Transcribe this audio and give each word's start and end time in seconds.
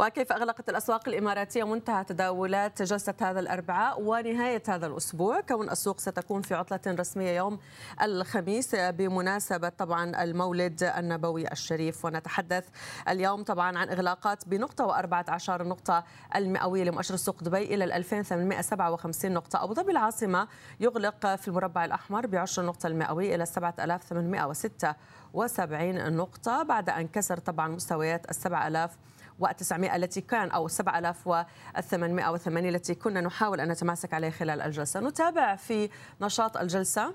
وكيف 0.00 0.32
أغلقت 0.32 0.68
الأسواق 0.68 1.08
الإماراتية 1.08 1.64
منتهى 1.64 2.04
تداولات 2.04 2.82
جلسة 2.82 3.14
هذا 3.20 3.40
الأربعاء 3.40 4.02
ونهاية 4.02 4.62
هذا 4.68 4.86
الأسبوع؟ 4.86 5.40
كون 5.40 5.70
السوق 5.70 6.00
ستكون 6.00 6.42
في 6.42 6.54
عطلة 6.54 6.80
رسمية 6.86 7.36
يوم 7.36 7.58
الخميس 8.02 8.74
بمناسبة 8.74 9.68
طبعا 9.68 10.22
المولد 10.22 10.82
النبوي 10.82 11.52
الشريف. 11.52 12.04
ونتحدث 12.04 12.68
اليوم 13.08 13.42
طبعا 13.42 13.78
عن 13.78 13.88
إغلاقات 13.88 14.48
بنقطة 14.48 14.84
وأربعة 14.84 15.24
عشر 15.28 15.68
نقطة 15.68 16.04
المئوية 16.36 16.84
لمؤشر 16.84 17.14
السوق 17.14 17.44
دبي 17.44 17.74
إلى 17.74 17.96
2857 17.96 19.32
نقطة. 19.32 19.64
أبو 19.64 19.74
ظبي 19.74 19.92
العاصمة 19.92 20.48
يغلق 20.80 21.34
في 21.34 21.48
المربع 21.48 21.84
الأحمر 21.84 22.26
بعشر 22.26 22.64
نقطة 22.64 22.86
المئوية 22.86 23.34
إلى 23.34 23.46
7876 23.46 26.16
نقطة 26.16 26.62
بعد 26.62 26.90
أن 26.90 27.08
كسر 27.08 27.38
طبعا 27.38 27.68
مستويات 27.68 28.30
ال 28.30 28.34
7000 28.34 28.96
و900 29.42 29.94
التي 29.94 30.20
كان 30.20 30.50
أو 30.50 30.68
7808 30.68 32.68
التي 32.68 32.94
كنا 32.94 33.20
نحاول 33.20 33.60
أن 33.60 33.68
نتماسك 33.68 34.14
عليها 34.14 34.30
خلال 34.30 34.60
الجلسة. 34.60 35.00
نتابع 35.00 35.56
في 35.56 35.90
نشاط 36.20 36.56
الجلسة. 36.56 37.14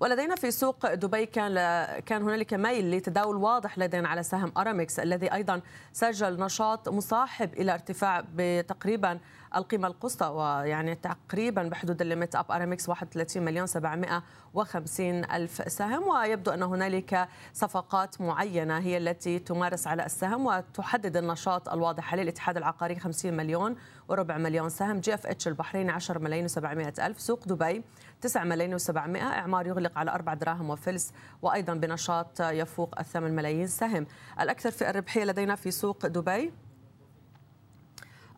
ولدينا 0.00 0.36
في 0.36 0.50
سوق 0.50 0.94
دبي 0.94 1.26
كان 1.26 1.54
كان 2.00 2.22
هنالك 2.22 2.54
ميل 2.54 2.90
لتداول 2.90 3.36
واضح 3.36 3.78
لدينا 3.78 4.08
على 4.08 4.22
سهم 4.22 4.52
أرامكس 4.56 4.98
الذي 4.98 5.32
أيضا 5.32 5.60
سجل 5.92 6.40
نشاط 6.40 6.88
مصاحب 6.88 7.54
إلى 7.54 7.74
ارتفاع 7.74 8.24
بتقريبا 8.34 9.18
القيمة 9.56 9.88
القصوى 9.88 10.28
ويعني 10.28 10.94
تقريبا 10.94 11.62
بحدود 11.62 12.00
ال 12.00 12.06
limit 12.06 12.36
up 12.36 12.52
ارامكس 12.52 12.88
31 12.88 13.42
مليون 13.42 13.66
750 13.66 15.24
ألف 15.24 15.72
سهم. 15.72 16.08
ويبدو 16.08 16.50
أن 16.50 16.62
هنالك 16.62 17.28
صفقات 17.52 18.20
معينة 18.20 18.78
هي 18.78 18.96
التي 18.96 19.38
تمارس 19.38 19.86
على 19.86 20.06
السهم 20.06 20.46
وتحدد 20.46 21.16
النشاط 21.16 21.68
الواضح 21.68 22.12
عليه 22.12 22.22
الاتحاد 22.22 22.56
العقاري 22.56 22.96
50 23.00 23.34
مليون 23.34 23.76
وربع 24.08 24.38
مليون 24.38 24.68
سهم. 24.68 25.00
جي 25.00 25.14
إف 25.14 25.26
إتش 25.26 25.48
البحريني 25.48 25.92
10 25.92 26.18
ملايين 26.18 26.48
و700 26.48 27.00
ألف 27.00 27.20
سوق 27.20 27.48
دبي 27.48 27.82
9 28.20 28.44
ملايين 28.44 28.78
و700 28.78 29.16
إعمار 29.16 29.66
يغلق 29.66 29.98
على 29.98 30.10
4 30.10 30.34
دراهم 30.34 30.70
وفلس 30.70 31.12
وأيضا 31.42 31.74
بنشاط 31.74 32.40
يفوق 32.40 33.02
8 33.02 33.34
ملايين 33.34 33.66
سهم. 33.66 34.06
الأكثر 34.40 34.70
في 34.70 34.90
الربحية 34.90 35.24
لدينا 35.24 35.54
في 35.54 35.70
سوق 35.70 36.06
دبي؟ 36.06 36.52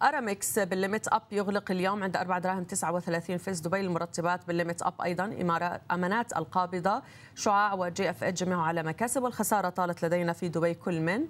أرامكس 0.03 0.59
بال 0.59 0.73
limit 0.73 1.09
up 1.09 1.23
يغلق 1.33 1.71
اليوم 1.71 2.03
عند 2.03 2.17
4 2.17 2.39
دراهم 2.39 2.65
39 2.65 3.37
فلس 3.37 3.61
دبي 3.61 3.81
المرطبات 3.81 4.47
بال 4.47 4.57
limit 4.57 4.83
up 4.83 5.01
أيضا. 5.03 5.25
أمانات 5.91 6.37
القابضة. 6.37 7.03
شعاع 7.35 7.75
وجي 7.75 8.11
إف 8.11 8.25
جميعها 8.25 8.63
على 8.63 8.83
مكاسب. 8.83 9.23
والخسارة 9.23 9.69
طالت 9.69 10.05
لدينا 10.05 10.33
في 10.33 10.49
دبي 10.49 10.75
كل 10.75 11.01
من 11.01 11.27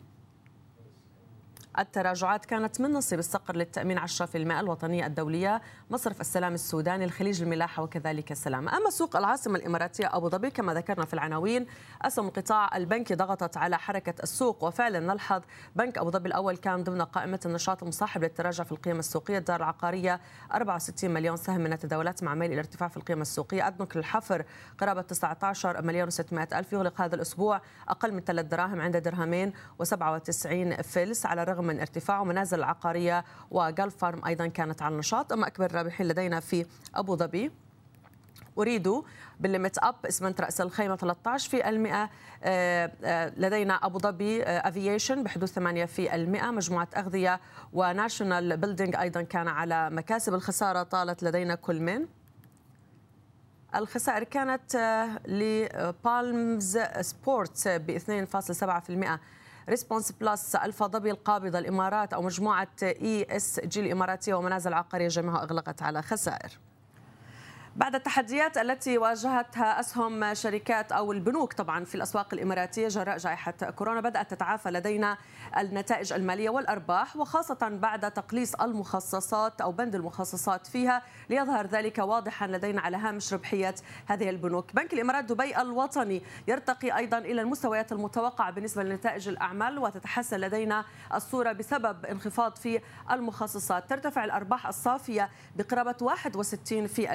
التراجعات 1.79 2.45
كانت 2.45 2.81
من 2.81 2.93
نصيب 2.93 3.19
الصقر 3.19 3.57
للتأمين 3.57 4.01
10% 4.01 4.07
الوطنية 4.35 5.07
الدولية 5.07 5.63
مصرف 5.91 6.21
السلام 6.21 6.55
السوداني 6.55 7.05
الخليج 7.05 7.43
الملاحة 7.43 7.83
وكذلك 7.83 8.33
السلامة 8.33 8.77
أما 8.77 8.91
سوق 8.91 9.17
العاصمة 9.17 9.57
الإماراتية 9.57 10.17
أبو 10.17 10.29
ظبي 10.29 10.51
كما 10.51 10.75
ذكرنا 10.75 11.05
في 11.05 11.15
العناوين 11.15 11.67
أسهم 12.03 12.27
القطاع 12.27 12.77
البنكي 12.77 13.15
ضغطت 13.15 13.57
على 13.57 13.79
حركة 13.79 14.15
السوق 14.23 14.65
وفعلا 14.65 15.01
نلحظ 15.01 15.43
بنك 15.77 15.99
أبو 15.99 16.11
ظبي 16.11 16.29
الأول 16.29 16.57
كان 16.57 16.85
ضمن 16.85 17.03
قائمة 17.03 17.41
النشاط 17.47 17.83
المصاحب 17.83 18.23
للتراجع 18.23 18.65
في 18.65 18.73
القيمة 18.73 18.99
السوقية 18.99 19.39
الدار 19.39 19.57
العقارية 19.61 20.21
64 20.55 21.11
مليون 21.11 21.37
سهم 21.37 21.61
من 21.61 21.73
التداولات 21.73 22.23
مع 22.23 22.35
ميل 22.35 22.53
الارتفاع 22.53 22.89
في 22.89 22.97
القيمة 22.97 23.23
السوقية. 23.23 23.67
أدنك 23.67 23.97
للحفر 23.97 24.45
قرابة 24.79 25.03
19 25.03 25.83
مليون 25.83 26.11
و600 26.11 26.55
ألف 26.55 26.73
يغلق 26.73 27.01
هذا 27.01 27.15
الأسبوع 27.15 27.61
أقل 27.89 28.13
من 28.13 28.21
3 28.21 28.49
دراهم 28.49 28.81
عند 28.81 28.97
درهمين 28.97 29.53
و97 29.83 30.83
فلس 30.83 31.27
على 31.27 31.43
الرغم 31.43 31.60
من 31.63 31.81
ارتفاع 31.81 32.21
ومنازل 32.21 32.59
العقارية 32.59 33.25
وجلف 33.51 33.97
فارم 33.97 34.25
أيضا 34.25 34.47
كانت 34.47 34.83
على 34.83 34.93
النشاط. 34.93 35.33
أما 35.33 35.47
أكبر 35.47 35.67
الرابحين 35.67 36.09
لدينا 36.09 36.41
في 36.41 36.67
أبو 36.95 37.17
ظبي 37.17 37.51
أريد 38.59 39.03
بالليمت 39.41 39.79
أب 39.79 39.95
اسمنت 40.09 40.41
رأس 40.41 40.61
الخيمة 40.61 40.97
13 40.97 41.51
في 41.51 41.69
المئة 41.69 42.11
آه، 42.45 42.93
آه، 43.05 43.33
لدينا 43.37 43.75
أبو 43.75 43.99
ظبي 43.99 44.43
أفييشن 44.43 45.19
آه، 45.19 45.23
بحدود 45.23 45.49
8 45.49 45.85
في 45.85 46.15
المئة 46.15 46.51
مجموعة 46.51 46.89
أغذية 46.97 47.41
وناشونال 47.73 48.57
بيلدينج 48.57 48.97
أيضا 48.97 49.23
كان 49.23 49.49
على 49.49 49.91
مكاسب. 49.91 50.35
الخسارة 50.35 50.83
طالت 50.83 51.23
لدينا 51.23 51.55
كل 51.55 51.81
من. 51.81 52.07
الخسائر 53.75 54.25
كانت 54.25 54.77
لبالمز 55.27 56.79
سبورت 57.01 57.69
ب 57.69 57.91
2.7% 57.91 59.21
ريسبونس 59.71 60.13
بلس 60.13 60.57
الفا 60.57 60.87
ظبي 60.87 61.11
القابضه 61.11 61.59
الإمارات 61.59 62.13
أو 62.13 62.23
مجموعة 62.23 62.69
اي 62.83 63.37
اس 63.37 63.61
جي 63.61 63.81
الإماراتية 63.81 64.35
ومنازل 64.35 64.75
عقارية 64.75 65.09
جميعها 65.09 65.43
أغلقت 65.43 65.83
على 65.83 66.03
خسائر. 66.03 66.59
بعد 67.77 67.95
التحديات 67.95 68.59
التي 68.59 68.99
واجهتها 68.99 69.81
أسهم 69.81 70.35
شركات 70.35 70.93
أو 70.93 71.13
البنوك 71.13 71.53
طبعا 71.53 71.85
في 71.85 71.95
الأسواق 71.95 72.35
الإماراتية 72.35 72.89
جراء 72.89 73.17
جائحة 73.17 73.53
كورونا 73.53 74.01
بدأت 74.01 74.31
تتعافى 74.31 74.71
لدينا 74.71 75.19
النتائج 75.59 76.13
المالية 76.13 76.51
والأرباح 76.51 77.17
وخاصة 77.17 77.79
بعد 77.83 78.11
تقليص 78.11 78.55
المخصصات 78.55 79.61
أو 79.61 79.73
بند 79.73 79.95
المخصصات 79.95 80.67
فيها 80.67 81.03
ليظهر 81.31 81.67
ذلك 81.67 81.99
واضحا 81.99 82.47
لدينا 82.47 82.81
على 82.81 82.97
هامش 82.97 83.35
ربحية 83.35 83.75
هذه 84.07 84.31
البنوك. 84.31 84.73
بنك 84.75 84.93
الإمارات 84.93 85.25
دبي 85.25 85.61
الوطني 85.61 86.23
يرتقي 86.49 86.97
أيضا 86.97 87.19
إلى 87.19 87.41
المستويات 87.41 87.93
المتوقعة 87.93 88.51
بالنسبة 88.51 88.83
لنتائج 88.83 89.29
الأعمال 89.29 89.79
وتتحسن 89.79 90.41
لدينا 90.41 90.85
الصورة 91.15 91.53
بسبب 91.53 92.07
انخفاض 92.07 92.57
في 92.57 92.81
المخصصات، 93.11 93.91
ترتفع 93.91 94.25
الأرباح 94.25 94.67
الصافية 94.67 95.31
بقرابة 95.57 95.97
61 96.01 96.87
في 96.87 97.15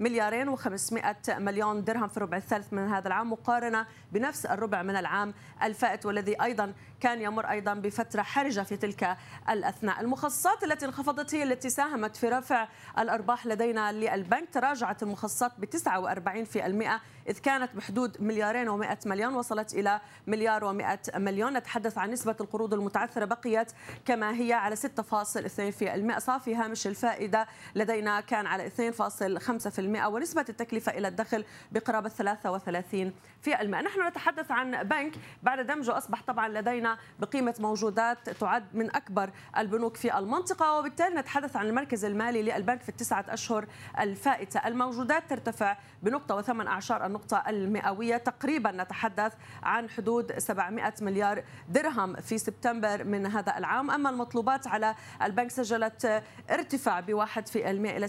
مليارين 0.00 0.56
و500 0.56 1.30
مليون 1.30 1.84
درهم 1.84 2.08
في 2.08 2.16
الربع 2.16 2.36
الثالث 2.36 2.72
من 2.72 2.88
هذا 2.88 3.08
العام 3.08 3.32
مقارنة 3.32 3.86
بنفس 4.12 4.46
الربع 4.46 4.82
من 4.82 4.96
العام 4.96 5.34
الفائت 5.62 6.06
والذي 6.06 6.42
أيضا 6.42 6.72
كان 7.00 7.20
يمر 7.20 7.50
أيضا 7.50 7.74
بفترة 7.74 8.22
حرجة 8.22 8.60
في 8.60 8.76
تلك 8.76 9.16
الأثناء. 9.50 10.00
المخصصات 10.00 10.64
التي 10.64 10.86
انخفضت 10.86 11.34
هي 11.34 11.42
التي 11.42 11.70
ساهمت 11.70 12.16
في 12.16 12.28
رفع 12.28 12.68
الأرباح 12.98 13.46
لدينا 13.46 13.92
للبنك. 13.92 14.48
تراجعت 14.52 15.02
المخصصات 15.02 15.52
ب 15.58 15.64
49% 15.64 17.00
إذ 17.28 17.38
كانت 17.38 17.76
بحدود 17.76 18.16
مليارين 18.22 18.68
و100 18.68 19.06
مليون 19.06 19.34
وصلت 19.34 19.74
إلى 19.74 20.00
مليار 20.26 20.60
و100 20.62 21.16
مليون. 21.16 21.52
نتحدث 21.52 21.98
عن 21.98 22.10
نسبة 22.10 22.36
القروض 22.40 22.74
المتعثرة 22.74 23.24
بقيت 23.24 23.72
كما 24.04 24.36
هي 24.36 24.52
على 24.52 24.76
6.2% 24.76 26.18
صافي 26.18 26.54
هامش 26.54 26.86
الفائدة 26.86 27.46
لدينا 27.74 28.20
كان 28.20 28.46
على 28.46 28.70
2.5% 28.70 30.06
ونسبة 30.06 30.44
التكلفة 30.48 30.92
إلى 30.92 31.08
الدخل 31.08 31.44
بقرابة 31.72 32.08
33 32.08 33.12
في 33.42 33.60
المئة. 33.60 33.80
نحن 33.80 34.06
نتحدث 34.06 34.50
عن 34.50 34.82
بنك 34.82 35.12
بعد 35.42 35.66
دمجه 35.66 35.98
أصبح 35.98 36.22
طبعا 36.22 36.48
لدينا 36.48 36.89
بقيمة 37.18 37.54
موجودات 37.58 38.30
تعد 38.30 38.64
من 38.74 38.96
أكبر 38.96 39.30
البنوك 39.56 39.96
في 39.96 40.18
المنطقة 40.18 40.78
وبالتالي 40.78 41.14
نتحدث 41.14 41.56
عن 41.56 41.66
المركز 41.66 42.04
المالي 42.04 42.42
للبنك 42.42 42.82
في 42.82 42.88
التسعة 42.88 43.24
أشهر 43.28 43.66
الفائتة. 44.00 44.60
الموجودات 44.66 45.30
ترتفع 45.30 45.76
بنقطة 46.02 46.34
وثمان 46.34 46.66
أعشار 46.66 47.06
النقطة 47.06 47.44
المئوية 47.48 48.16
تقريبا 48.16 48.70
نتحدث 48.70 49.32
عن 49.62 49.90
حدود 49.90 50.38
700 50.38 50.94
مليار 51.00 51.44
درهم 51.68 52.16
في 52.16 52.38
سبتمبر 52.38 53.04
من 53.04 53.26
هذا 53.26 53.58
العام. 53.58 53.90
أما 53.90 54.10
المطلوبات 54.10 54.66
على 54.66 54.94
البنك 55.22 55.50
سجلت 55.50 56.22
ارتفاع 56.50 57.00
بواحد 57.00 57.48
في 57.48 57.70
المئة 57.70 57.96
إلى 57.96 58.08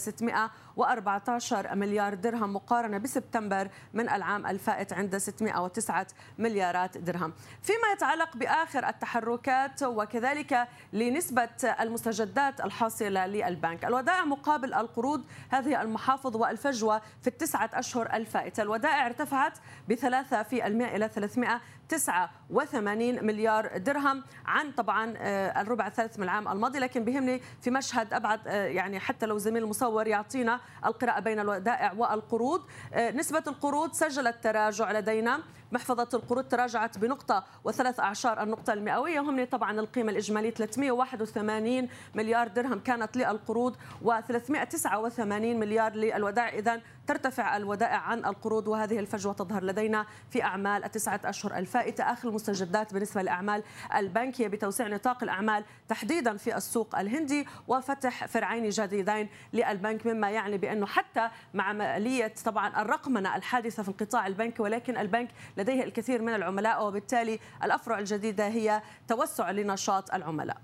614 0.77 1.75
مليار 1.75 2.13
درهم 2.13 2.53
مقارنة 2.53 2.97
بسبتمبر 2.97 3.69
من 3.93 4.09
العام 4.09 4.47
الفائت 4.47 4.93
عند 4.93 5.17
609 5.17 6.07
مليارات 6.37 6.97
درهم. 6.97 7.33
فيما 7.61 7.91
يتعلق 7.93 8.37
بآخر 8.37 8.89
التحركات 8.89 9.83
وكذلك 9.83 10.67
لنسبة 10.93 11.49
المستجدات 11.79 12.61
الحاصلة 12.61 13.25
للبنك. 13.25 13.85
الودائع 13.85 14.25
مقابل 14.25 14.73
القروض 14.73 15.23
هذه 15.49 15.81
المحافظ 15.81 16.35
والفجوة 16.35 17.01
في 17.21 17.27
التسعة 17.27 17.69
أشهر 17.73 18.13
الفائتة. 18.13 18.63
الودائع 18.63 19.05
ارتفعت 19.05 19.57
بثلاثة 19.89 20.43
في 20.43 20.67
المئة 20.67 20.95
إلى 20.95 21.07
300 21.07 21.61
89 21.91 23.25
مليار 23.25 23.77
درهم 23.77 24.23
عن 24.45 24.71
طبعا 24.71 25.13
آه، 25.17 25.61
الربع 25.61 25.87
الثالث 25.87 26.17
من 26.17 26.23
العام 26.23 26.47
الماضي. 26.47 26.79
لكن 26.79 27.03
بهمني 27.03 27.41
في 27.61 27.71
مشهد 27.71 28.13
أبعد 28.13 28.47
آه، 28.47 28.65
يعني 28.65 28.99
حتى 28.99 29.25
لو 29.25 29.37
زميل 29.37 29.63
المصور 29.63 30.07
يعطينا 30.07 30.59
القراءة 30.85 31.19
بين 31.19 31.39
الودائع 31.39 31.93
والقروض 31.93 32.61
آه، 32.93 33.11
نسبة 33.11 33.43
القروض 33.47 33.93
سجلت 33.93 34.43
تراجع 34.43 34.91
لدينا. 34.91 35.39
محفظة 35.71 36.09
القروض 36.13 36.43
تراجعت 36.43 36.97
بنقطة 36.97 37.43
وثلاث 37.63 37.99
أعشار 37.99 38.43
النقطة 38.43 38.73
المئوية. 38.73 39.19
وهم 39.19 39.45
طبعا 39.45 39.79
القيمة 39.79 40.11
الإجمالية 40.11 40.51
381 40.51 41.89
مليار 42.15 42.47
درهم 42.47 42.79
كانت 42.79 43.17
للقروض 43.17 43.75
و389 44.05 45.29
مليار 45.31 45.95
للودائع. 45.95 46.49
إذا 46.59 46.81
ترتفع 47.07 47.57
الودائع 47.57 47.97
عن 47.97 48.25
القروض 48.25 48.67
وهذه 48.67 48.99
الفجوة 48.99 49.33
تظهر 49.33 49.63
لدينا 49.63 50.05
في 50.29 50.43
أعمال 50.43 50.83
التسعة 50.83 51.21
أشهر 51.25 51.57
الفائتة. 51.57 52.03
آخر 52.03 52.29
المستجدات 52.29 52.93
بالنسبة 52.93 53.21
لأعمال 53.21 53.63
البنكية 53.95 54.47
بتوسيع 54.47 54.87
نطاق 54.87 55.23
الأعمال 55.23 55.63
تحديدا 55.89 56.37
في 56.37 56.57
السوق 56.57 56.99
الهندي 56.99 57.47
وفتح 57.67 58.25
فرعين 58.25 58.69
جديدين 58.69 59.29
للبنك 59.53 60.07
مما 60.07 60.29
يعني 60.29 60.57
بأنه 60.57 60.85
حتى 60.85 61.29
مع 61.53 61.63
عملية 61.63 62.33
طبعا 62.45 62.81
الرقمنة 62.81 63.35
الحادثة 63.35 63.83
في 63.83 63.89
القطاع 63.89 64.27
البنكي 64.27 64.61
ولكن 64.61 64.97
البنك 64.97 65.29
لديه 65.61 65.83
الكثير 65.83 66.21
من 66.21 66.35
العملاء 66.35 66.87
وبالتالي 66.87 67.39
الأفرع 67.63 67.99
الجديدة 67.99 68.47
هي 68.47 68.81
توسع 69.07 69.51
لنشاط 69.51 70.13
العملاء. 70.13 70.57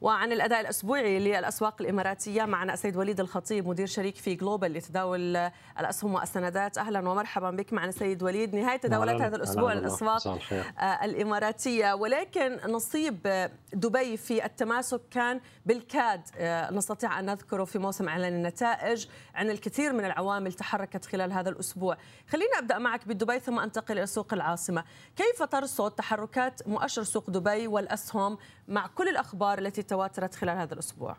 وعن 0.00 0.32
الأداء 0.32 0.60
الأسبوعي 0.60 1.18
للأسواق 1.18 1.82
الإماراتية 1.82 2.44
معنا 2.44 2.72
السيد 2.72 2.96
وليد 2.96 3.20
الخطيب 3.20 3.68
مدير 3.68 3.86
شريك 3.86 4.16
في 4.16 4.34
جلوبال 4.34 4.72
لتداول 4.72 5.36
الأسهم 5.80 6.14
والسندات. 6.14 6.78
أهلا 6.78 7.08
ومرحبا 7.08 7.50
بك 7.50 7.72
معنا 7.72 7.90
سيد 7.90 8.22
وليد. 8.22 8.54
نهاية 8.54 8.76
تداولات 8.76 9.20
هذا 9.20 9.36
الأسبوع 9.36 9.72
للاسواق 9.72 10.26
آه، 10.26 11.04
الإماراتية. 11.04 11.92
ولكن 11.92 12.58
نصيب 12.68 13.48
دبي 13.72 14.16
في 14.16 14.44
التماسك 14.44 15.00
كان 15.10 15.40
بالكاد. 15.66 16.20
آه، 16.36 16.72
نستطيع 16.72 17.18
أن 17.18 17.26
نذكره 17.26 17.64
في 17.64 17.78
موسم 17.78 18.08
إعلان 18.08 18.32
النتائج 18.32 19.06
عن 19.34 19.50
الكثير 19.50 19.92
من 19.92 20.04
العوامل 20.04 20.52
تحركت 20.52 21.04
خلال 21.04 21.32
هذا 21.32 21.48
الأسبوع. 21.50 21.96
خلينا 22.28 22.58
أبدأ 22.58 22.78
معك 22.78 23.08
بدبي 23.08 23.40
ثم 23.40 23.58
أنتقل 23.58 23.98
إلى 23.98 24.06
سوق 24.06 24.34
العاصمة. 24.34 24.84
كيف 25.16 25.42
ترصد 25.42 25.90
تحركات 25.90 26.68
مؤشر 26.68 27.02
سوق 27.02 27.30
دبي 27.30 27.66
والأسهم 27.66 28.38
مع 28.68 28.86
كل 28.86 29.08
الأخبار 29.08 29.58
التي 29.58 29.82
تواترت 29.90 30.34
خلال 30.34 30.56
هذا 30.56 30.74
الأسبوع؟ 30.74 31.16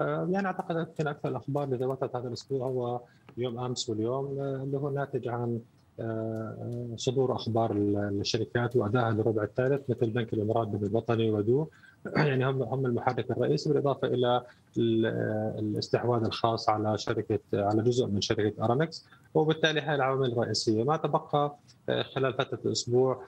آه، 0.00 0.28
يعني 0.30 0.46
أعتقد 0.46 0.76
يمكن 0.76 1.06
أكثر 1.06 1.28
الأخبار 1.28 1.64
اللي 1.64 1.78
تواترت 1.78 2.16
هذا 2.16 2.28
الأسبوع 2.28 2.66
هو 2.66 3.00
يوم 3.36 3.58
أمس 3.58 3.88
واليوم 3.88 4.38
آه، 4.40 4.62
اللي 4.62 4.78
هو 4.78 4.90
ناتج 4.90 5.28
عن 5.28 5.60
آه، 6.00 6.88
صدور 6.96 7.34
أخبار 7.34 7.72
الشركات 7.72 8.76
وادائها 8.76 9.10
للربع 9.10 9.42
الثالث 9.42 9.90
مثل 9.90 10.10
بنك 10.10 10.32
الإمارات 10.32 10.68
الوطني 10.82 11.30
ودو 11.30 11.66
يعني 12.16 12.46
هم 12.46 12.62
هم 12.62 12.86
المحرك 12.86 13.30
الرئيسي 13.30 13.68
بالإضافة 13.68 14.08
إلى 14.08 14.42
الإستحواذ 15.58 16.24
الخاص 16.24 16.68
على 16.68 16.98
شركة 16.98 17.38
على 17.54 17.82
جزء 17.82 18.06
من 18.06 18.20
شركة 18.20 18.64
أرامكس 18.64 19.06
وبالتالي 19.34 19.80
هاي 19.80 19.94
العوامل 19.94 20.32
الرئيسية. 20.32 20.84
ما 20.84 20.96
تبقى 20.96 21.56
خلال 22.14 22.34
فترة 22.34 22.58
الأسبوع 22.64 23.22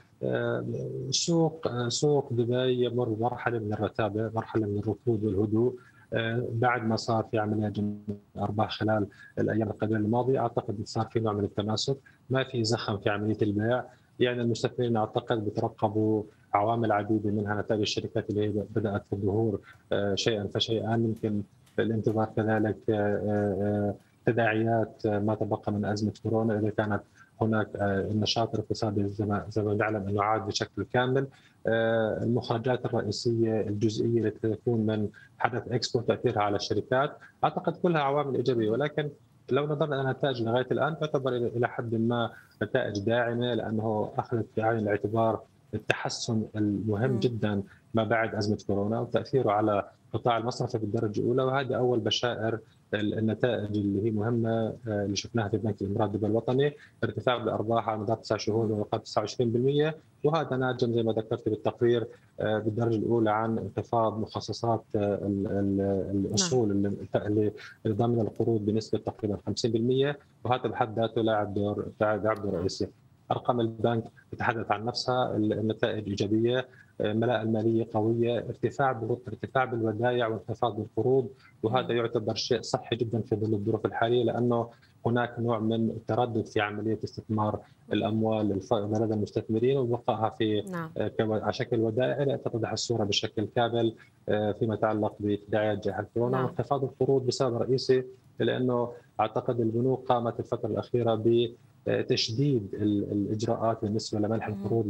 سوق 1.11 1.89
سوق 1.89 2.33
دبي 2.33 2.85
يمر 2.85 3.09
بمرحلة 3.09 3.59
من 3.59 3.73
الرتابة 3.73 4.31
مرحلة 4.35 4.67
من 4.67 4.79
الركود 4.79 5.25
والهدوء 5.25 5.75
بعد 6.53 6.87
ما 6.87 6.97
صار 6.97 7.25
في 7.31 7.39
عملية 7.39 7.69
جمع 7.69 7.95
أرباح 8.39 8.71
خلال 8.71 9.07
الأيام 9.39 9.69
القليلة 9.69 9.99
الماضية. 9.99 10.39
أعتقد 10.39 10.77
صار 10.85 11.07
في 11.07 11.21
نوع 11.21 11.33
من 11.33 11.45
التماسك. 11.45 11.97
ما 12.31 12.45
في 12.45 12.65
زخم 12.65 12.99
في 12.99 13.11
عملية 13.11 13.39
البيع. 13.43 13.85
يعني 14.21 14.43
المستثمرين 14.43 14.97
أعتقد 14.97 15.45
بترقبوا 15.45 16.23
عوامل 16.55 16.93
عديدة 16.93 17.31
منها 17.31 17.63
نتائج 17.63 17.81
الشركات 17.81 18.31
اللي 18.31 18.47
هي 18.47 18.49
بدأت 18.49 19.03
في 19.07 19.13
الظهور 19.13 19.61
آه، 19.93 20.15
شيئا 20.15 20.47
فشيئا. 20.55 20.95
يمكن 20.95 21.43
الانتظار 21.79 22.29
كذلك 22.37 22.79
آه، 22.91 22.95
آه، 22.95 23.95
تداعيات 24.27 25.07
ما 25.07 25.35
تبقى 25.35 25.73
من 25.73 25.85
أزمة 25.85 26.13
كورونا. 26.23 26.59
إذا 26.59 26.71
كانت 26.71 27.03
هناك 27.41 27.69
النشاط 27.83 28.55
الاقتصادي 28.55 29.09
زي 29.09 29.25
ما 29.27 29.75
نعلم 29.79 30.09
انه 30.09 30.23
عاد 30.23 30.47
بشكل 30.47 30.85
كامل. 30.93 31.27
المخرجات 31.67 32.85
الرئيسية 32.85 33.61
الجزئية 33.61 34.21
التي 34.21 34.55
تكون 34.55 34.87
من 34.87 35.09
حدث 35.39 35.73
إكسبو 35.73 36.01
تأثيرها 36.01 36.43
على 36.43 36.57
الشركات. 36.57 37.17
أعتقد 37.45 37.77
كلها 37.77 38.01
عوامل 38.01 38.37
إيجابية 38.37 38.71
ولكن 38.71 39.11
لو 39.51 39.67
نظرنا 39.67 40.01
إلى 40.01 40.11
النتائج 40.11 40.43
لغاية 40.43 40.67
الآن 40.73 40.99
تعتبر 40.99 41.37
إلى 41.37 41.69
حد 41.69 41.95
ما 41.95 42.31
نتائج 42.63 42.99
داعمة 42.99 43.55
لأنه 43.55 44.13
اخذت 44.19 44.47
في 44.55 44.63
عين 44.63 44.79
الاعتبار 44.79 45.41
التحسن 45.75 46.43
المهم 46.57 47.19
جدا 47.19 47.63
ما 47.95 48.05
بعد 48.05 48.35
أزمة 48.35 48.59
كورونا 48.67 49.01
وتأثيره 49.01 49.51
على 49.51 49.89
قطاع 50.13 50.37
المصرف 50.37 50.77
بالدرجه 50.77 51.21
الأولى. 51.21 51.43
وهذه 51.43 51.77
أول 51.77 52.01
بشائر 52.01 52.59
النتائج 52.95 53.77
اللي 53.77 54.05
هي 54.05 54.11
مهمة 54.11 54.67
آه، 54.89 55.05
اللي 55.05 55.17
شفناها 55.17 55.49
في 55.49 55.57
بنك 55.57 55.83
الامارات 55.83 56.15
الدولي 56.15 56.31
الوطني 56.31 56.73
ارتفاع 57.05 57.37
بالأرباح 57.37 57.89
على 57.89 58.01
مدار 58.01 58.17
تسع 58.17 58.37
شهور 58.37 58.67
بنقاط 58.67 59.09
29% 59.09 59.95
وهذا 60.25 60.57
ناتج 60.57 60.91
زي 60.91 61.03
ما 61.03 61.13
ذكرت 61.13 61.49
بالتقرير 61.49 62.07
آه، 62.41 62.59
بالدرجة 62.59 62.97
الأولى 62.97 63.31
عن 63.31 63.59
انخفاض 63.59 64.21
مخصصات 64.21 64.85
آه، 64.97 65.19
الاصول 66.15 66.77
نعم. 66.77 66.97
اللي 67.17 67.53
ضمن 67.89 68.21
القروض 68.21 68.61
بنسبة 68.61 68.99
تقريبا 68.99 69.37
50% 69.37 70.17
وهذا 70.45 70.69
بحد 70.69 70.99
ذاته 70.99 71.23
لاعب 71.23 71.55
دور 71.55 71.87
لاعب 72.01 72.43
دور 72.43 72.55
رئيسي. 72.55 72.89
أرقام 73.31 73.61
البنك 73.61 74.05
تتحدث 74.33 74.73
عن 74.73 74.85
نفسها 74.85 75.37
النتائج 75.37 76.09
إيجابية 76.09 76.69
ملاءه 77.01 77.43
المالية 77.43 77.89
قوية 77.95 78.39
ارتفاع 78.39 79.19
ارتفاع 79.29 79.65
بالودائع 79.65 80.27
وانخفاض 80.27 80.77
بالقروض 80.77 81.29
وهذا 81.65 81.93
يعتبر 81.93 82.35
شيء 82.35 82.63
صحي 82.63 82.97
جدا 82.97 83.21
في 83.21 83.37
ظل 83.37 83.55
الظروف 83.55 83.87
الحالية 83.87 84.25
لأنه 84.25 84.71
هناك 85.07 85.35
نوع 85.39 85.59
من 85.59 85.91
التردد 85.91 86.47
في 86.47 86.61
عملية 86.61 86.99
استثمار 87.05 87.61
الأموال 87.93 88.61
لدى 88.73 89.15
المستثمرين 89.15 89.77
وبقائها 89.77 90.31
في 90.31 90.61
نعم. 90.61 90.91
على 91.21 91.53
شكل 91.53 91.81
ودائع 91.81 92.23
لا 92.23 92.37
تتضح 92.37 92.73
الصورة 92.73 93.05
بشكل 93.05 93.49
كامل 93.57 93.95
آه، 94.29 94.53
فيما 94.53 94.75
يتعلق 94.75 95.17
بتداعيات 95.21 95.85
جائحه 95.85 96.07
كورونا 96.15 96.37
نعم. 96.37 96.47
وانخفاض 96.47 96.85
القروض 96.85 97.27
بسبب 97.27 97.57
رئيسي 97.57 98.05
لأنه 98.39 98.93
أعتقد 99.21 99.61
البنوك 99.61 100.09
قامت 100.09 100.41
الفترة 100.41 100.69
الأخيرة 100.69 101.23
بتشديد 101.87 102.75
الإجراءات 103.13 103.83
بالنسبة 103.83 104.21
لمنح 104.21 104.47
القروض 104.47 104.87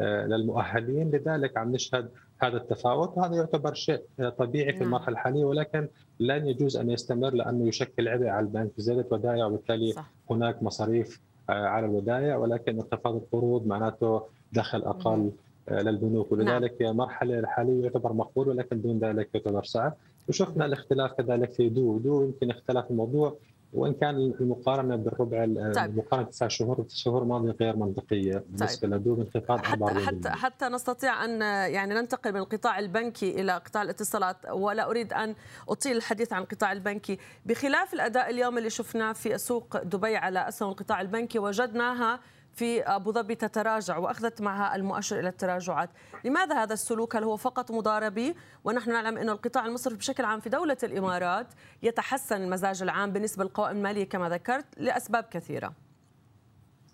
للمؤهلين 0.00 1.10
لذلك 1.10 1.56
عم 1.56 1.72
نشهد 1.72 2.08
هذا 2.44 2.56
التفاوت 2.56 3.18
وهذا 3.18 3.36
يعتبر 3.36 3.74
شيء 3.74 4.00
طبيعي 4.38 4.72
في 4.72 4.78
نعم. 4.78 4.86
المرحلة 4.86 5.14
الحالية 5.14 5.44
ولكن 5.44 5.88
لن 6.20 6.46
يجوز 6.46 6.76
أن 6.76 6.90
يستمر 6.90 7.34
لأنه 7.34 7.68
يشكل 7.68 8.08
عبء 8.08 8.26
على 8.26 8.46
البنك 8.46 8.70
زياده 8.76 9.06
ودائع 9.10 9.46
وبالتالي 9.46 9.92
صح. 9.92 10.10
هناك 10.30 10.62
مصاريف 10.62 11.20
آه، 11.50 11.52
على 11.52 11.86
الودائع 11.86 12.36
ولكن 12.36 12.76
انخفاض 12.76 13.14
القروض 13.14 13.66
معناته 13.66 14.22
دخل 14.52 14.82
أقل 14.82 15.30
آه، 15.68 15.82
للبنوك 15.82 16.32
ولذلك 16.32 16.82
نعم. 16.82 16.96
مرحله 16.96 17.38
الحالية 17.38 17.82
يعتبر 17.82 18.12
مقبول 18.12 18.48
ولكن 18.48 18.80
دون 18.80 18.98
ذلك 18.98 19.28
يعتبر 19.34 19.64
صعب 19.64 19.94
وشفنا 20.28 20.64
الاختلاف 20.64 21.12
كذلك 21.12 21.52
في 21.52 21.68
دو 21.68 21.98
دو 21.98 22.22
يمكن 22.22 22.50
اختلاف 22.50 22.90
الموضوع 22.90 23.36
وإن 23.72 23.94
كان 23.94 24.16
المقارنة 24.40 24.96
بالربع 24.96 25.44
طيب. 25.72 25.90
المقارنه 25.90 26.26
تسع 26.26 26.48
شهور 26.48 26.84
شهور 26.88 27.24
ماضية 27.24 27.56
غير 27.60 27.76
منطقية 27.76 28.44
بالنسبة 28.48 28.88
طيب. 28.88 28.94
لدوب 28.94 29.20
انخفاض 29.20 29.58
حتى 29.58 29.94
حتى 30.06 30.30
حتى 30.30 30.68
نستطيع 30.68 31.24
أن 31.24 31.40
يعني 31.72 31.94
ننتقل 31.94 32.32
من 32.32 32.38
القطاع 32.38 32.78
البنكي 32.78 33.40
إلى 33.40 33.52
قطاع 33.52 33.82
الاتصالات 33.82 34.36
ولا 34.50 34.90
أريد 34.90 35.12
أن 35.12 35.34
أطيل 35.68 35.96
الحديث 35.96 36.32
عن 36.32 36.42
القطاع 36.42 36.72
البنكي 36.72 37.18
بخلاف 37.46 37.94
الأداء 37.94 38.30
اليوم 38.30 38.58
اللي 38.58 38.70
شفناه 38.70 39.12
في 39.12 39.38
سوق 39.38 39.82
دبي 39.82 40.16
على 40.16 40.48
أسهم 40.48 40.70
القطاع 40.70 41.00
البنكي 41.00 41.38
وجدناها 41.38 42.20
في 42.52 42.82
أبو 42.82 43.12
ظبي 43.12 43.34
تتراجع 43.34 43.98
وأخذت 43.98 44.42
معها 44.42 44.76
المؤشر 44.76 45.18
إلى 45.18 45.28
التراجعات، 45.28 45.90
لماذا 46.24 46.62
هذا 46.62 46.72
السلوك؟ 46.72 47.16
هل 47.16 47.24
هو 47.24 47.36
فقط 47.36 47.70
مضاربي؟ 47.70 48.34
ونحن 48.64 48.90
نعلم 48.90 49.18
ان 49.18 49.28
القطاع 49.28 49.66
المصرفي 49.66 49.96
بشكل 49.96 50.24
عام 50.24 50.40
في 50.40 50.48
دولة 50.48 50.76
الإمارات 50.82 51.46
يتحسن 51.82 52.42
المزاج 52.42 52.82
العام 52.82 53.12
بالنسبة 53.12 53.44
للقوائم 53.44 53.76
المالية 53.76 54.08
كما 54.08 54.28
ذكرت 54.28 54.66
لأسباب 54.76 55.24
كثيرة. 55.24 55.72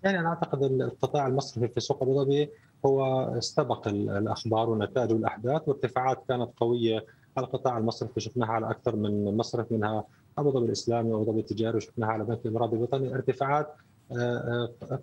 يعني 0.03 0.19
أنا 0.19 0.29
أعتقد 0.29 0.63
القطاع 0.63 1.27
المصرفي 1.27 1.67
في 1.67 1.79
سوق 1.79 2.03
أبو 2.03 2.23
ظبي 2.23 2.49
هو 2.85 3.23
استبق 3.37 3.87
الأخبار 3.87 4.69
والنتائج 4.69 5.13
والأحداث 5.13 5.67
وارتفاعات 5.67 6.23
كانت 6.27 6.49
قوية 6.57 7.05
على 7.37 7.45
القطاع 7.45 7.77
المصرفي 7.77 8.19
شفناها 8.19 8.49
على 8.49 8.69
أكثر 8.69 8.95
من 8.95 9.37
مصرف 9.37 9.71
منها 9.71 10.03
أبو 10.37 10.51
ظبي 10.51 10.65
الإسلامي 10.65 11.11
وأبو 11.11 11.31
ظبي 11.31 11.39
التجاري 11.39 11.77
وشفناها 11.77 12.09
على 12.09 12.23
بنك 12.23 12.39
الإمارات 12.45 12.73
الوطني 12.73 13.15
ارتفاعات 13.15 13.75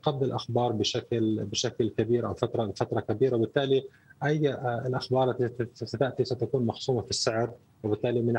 قبل 0.03 0.27
الأخبار 0.27 0.73
بشكل 0.73 1.45
بشكل 1.45 1.89
كبير 1.89 2.27
أو 2.27 2.35
فتره 2.35 2.73
فترة 2.77 3.01
كبيرة. 3.01 3.37
وبالتالي 3.37 3.85
أي 4.25 4.55
الأخبار 4.87 5.31
التي 5.31 5.67
ستأتي 5.75 6.25
ستكون 6.25 6.67
مخصومة 6.67 7.03
في 7.03 7.11
السعر. 7.11 7.53
وبالتالي 7.83 8.23
من 8.23 8.35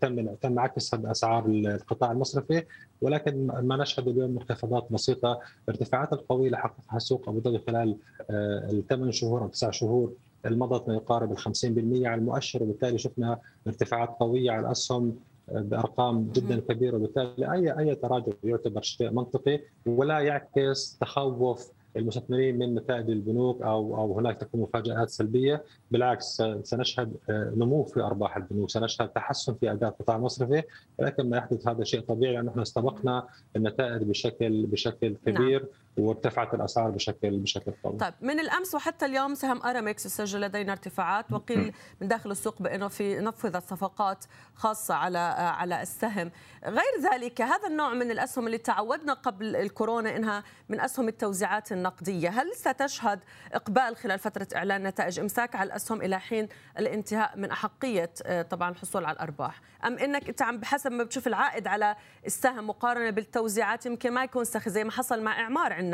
تم 0.00 0.34
تم 0.34 0.58
عكس 0.58 0.94
أسعار 0.94 1.46
القطاع 1.46 2.12
المصرفي. 2.12 2.62
ولكن 3.00 3.46
ما 3.46 3.76
نشهد 3.76 4.08
اليوم 4.08 4.38
انخفاضات 4.38 4.86
بسيطة. 4.90 5.40
الارتفاعات 5.68 6.12
القوية 6.12 6.46
اللي 6.46 6.58
حققها 6.58 6.96
السوق 6.96 7.28
أبو 7.28 7.40
ظبي 7.40 7.58
خلال 7.66 7.96
آه، 8.30 8.70
الثمان 8.70 9.12
شهور 9.12 9.42
أو 9.42 9.48
تسع 9.48 9.70
شهور 9.70 10.12
مضت 10.44 10.88
ما 10.88 10.94
يقارب 10.94 11.32
ال 11.32 11.38
50% 11.38 12.06
على 12.06 12.14
المؤشر. 12.14 12.62
وبالتالي 12.62 12.98
شفنا 12.98 13.38
ارتفاعات 13.66 14.08
قوية 14.08 14.50
على 14.50 14.66
الأسهم. 14.66 15.16
بأرقام 15.52 16.30
جدا 16.32 16.60
كبيرة 16.60 16.96
وبالتالي 16.96 17.52
اي 17.52 17.78
أي 17.78 17.94
تراجع 17.94 18.32
يعتبر 18.44 18.82
شيء 18.82 19.10
منطقي 19.10 19.60
ولا 19.86 20.18
يعكس 20.18 20.98
تخوف 21.00 21.72
المستثمرين 21.96 22.58
من 22.58 22.74
نتائج 22.74 23.10
البنوك 23.10 23.62
أو 23.62 23.96
أو 23.96 24.18
هناك 24.18 24.36
تكون 24.36 24.60
مفاجآت 24.60 25.08
سلبية 25.08 25.64
بالعكس 25.90 26.42
سنشهد 26.62 27.16
آه، 27.30 27.52
نمو 27.56 27.84
في 27.84 28.00
أرباح 28.00 28.36
البنوك 28.36 28.70
سنشهد 28.70 29.08
تحسن 29.08 29.54
في 29.54 29.72
أداء 29.72 29.90
القطاع 29.90 30.16
المصرفي 30.16 30.62
ولكن 30.98 31.30
ما 31.30 31.36
يحدث 31.36 31.68
هذا 31.68 31.84
شيء 31.84 32.00
طبيعي 32.00 32.34
لأنه 32.34 32.50
إحنا 32.50 32.62
استبقنا 32.62 33.26
النتائج 33.56 34.02
بشكل 34.02 34.66
بشكل 34.66 35.16
نعم. 35.26 35.34
كبير 35.34 35.60
نعم. 35.60 35.68
وارتفعت 35.98 36.54
الأسعار 36.54 36.90
بشكل 36.90 37.38
بشكل 37.38 37.72
قوي. 37.84 37.96
طيب 37.96 38.14
من 38.20 38.40
الأمس 38.40 38.74
وحتى 38.74 39.06
اليوم 39.06 39.34
سهم 39.34 39.62
أرامكس 39.62 40.06
يسجل 40.06 40.40
لدينا 40.40 40.72
ارتفاعات. 40.72 41.32
وقيل 41.32 41.72
من 42.00 42.08
داخل 42.08 42.30
السوق 42.30 42.62
بأنه 42.62 42.88
في 42.88 43.20
نفذت 43.20 43.70
صفقات 43.70 44.24
خاصة 44.54 44.94
على 44.94 45.18
على 45.58 45.82
السهم، 45.82 46.30
غير 46.64 47.12
ذلك 47.12 47.40
هذا 47.40 47.66
النوع 47.68 47.94
من 47.94 48.10
الأسهم 48.10 48.46
اللي 48.46 48.58
تعودنا 48.58 49.12
قبل 49.12 49.56
الكورونا 49.56 50.16
إنها 50.16 50.44
من 50.68 50.80
أسهم 50.80 51.08
التوزيعات 51.08 51.72
النقدية، 51.72 52.28
هل 52.28 52.54
ستشهد 52.54 53.20
إقبال 53.52 53.96
خلال 53.96 54.18
فترة 54.18 54.48
إعلان 54.56 54.82
نتائج 54.82 55.20
إمساك 55.20 55.54
على 55.54 55.66
الأسهم 55.66 56.02
إلى 56.02 56.20
حين 56.20 56.48
الانتهاء 56.78 57.38
من 57.38 57.50
أحقية 57.50 58.10
آه، 58.26 58.42
طبعا 58.42 58.70
الحصول 58.70 59.04
على 59.04 59.14
الأرباح، 59.14 59.60
أم 59.84 59.98
إنك 59.98 60.28
إنت 60.28 60.42
عم 60.42 60.58
بحسب 60.58 60.92
ما 60.92 61.04
بتشوف 61.04 61.26
العائد 61.26 61.66
على 61.66 61.96
السهم 62.26 62.66
مقارنة 62.66 63.10
بالتوزيعات 63.10 63.86
يمكن 63.86 64.12
ما 64.12 64.24
يكون 64.24 64.44
سخي 64.44 64.70
زي 64.70 64.84
ما 64.84 64.90
حصل 64.90 65.22
مع 65.22 65.40
إعمار 65.40 65.72
عندنا. 65.72 65.87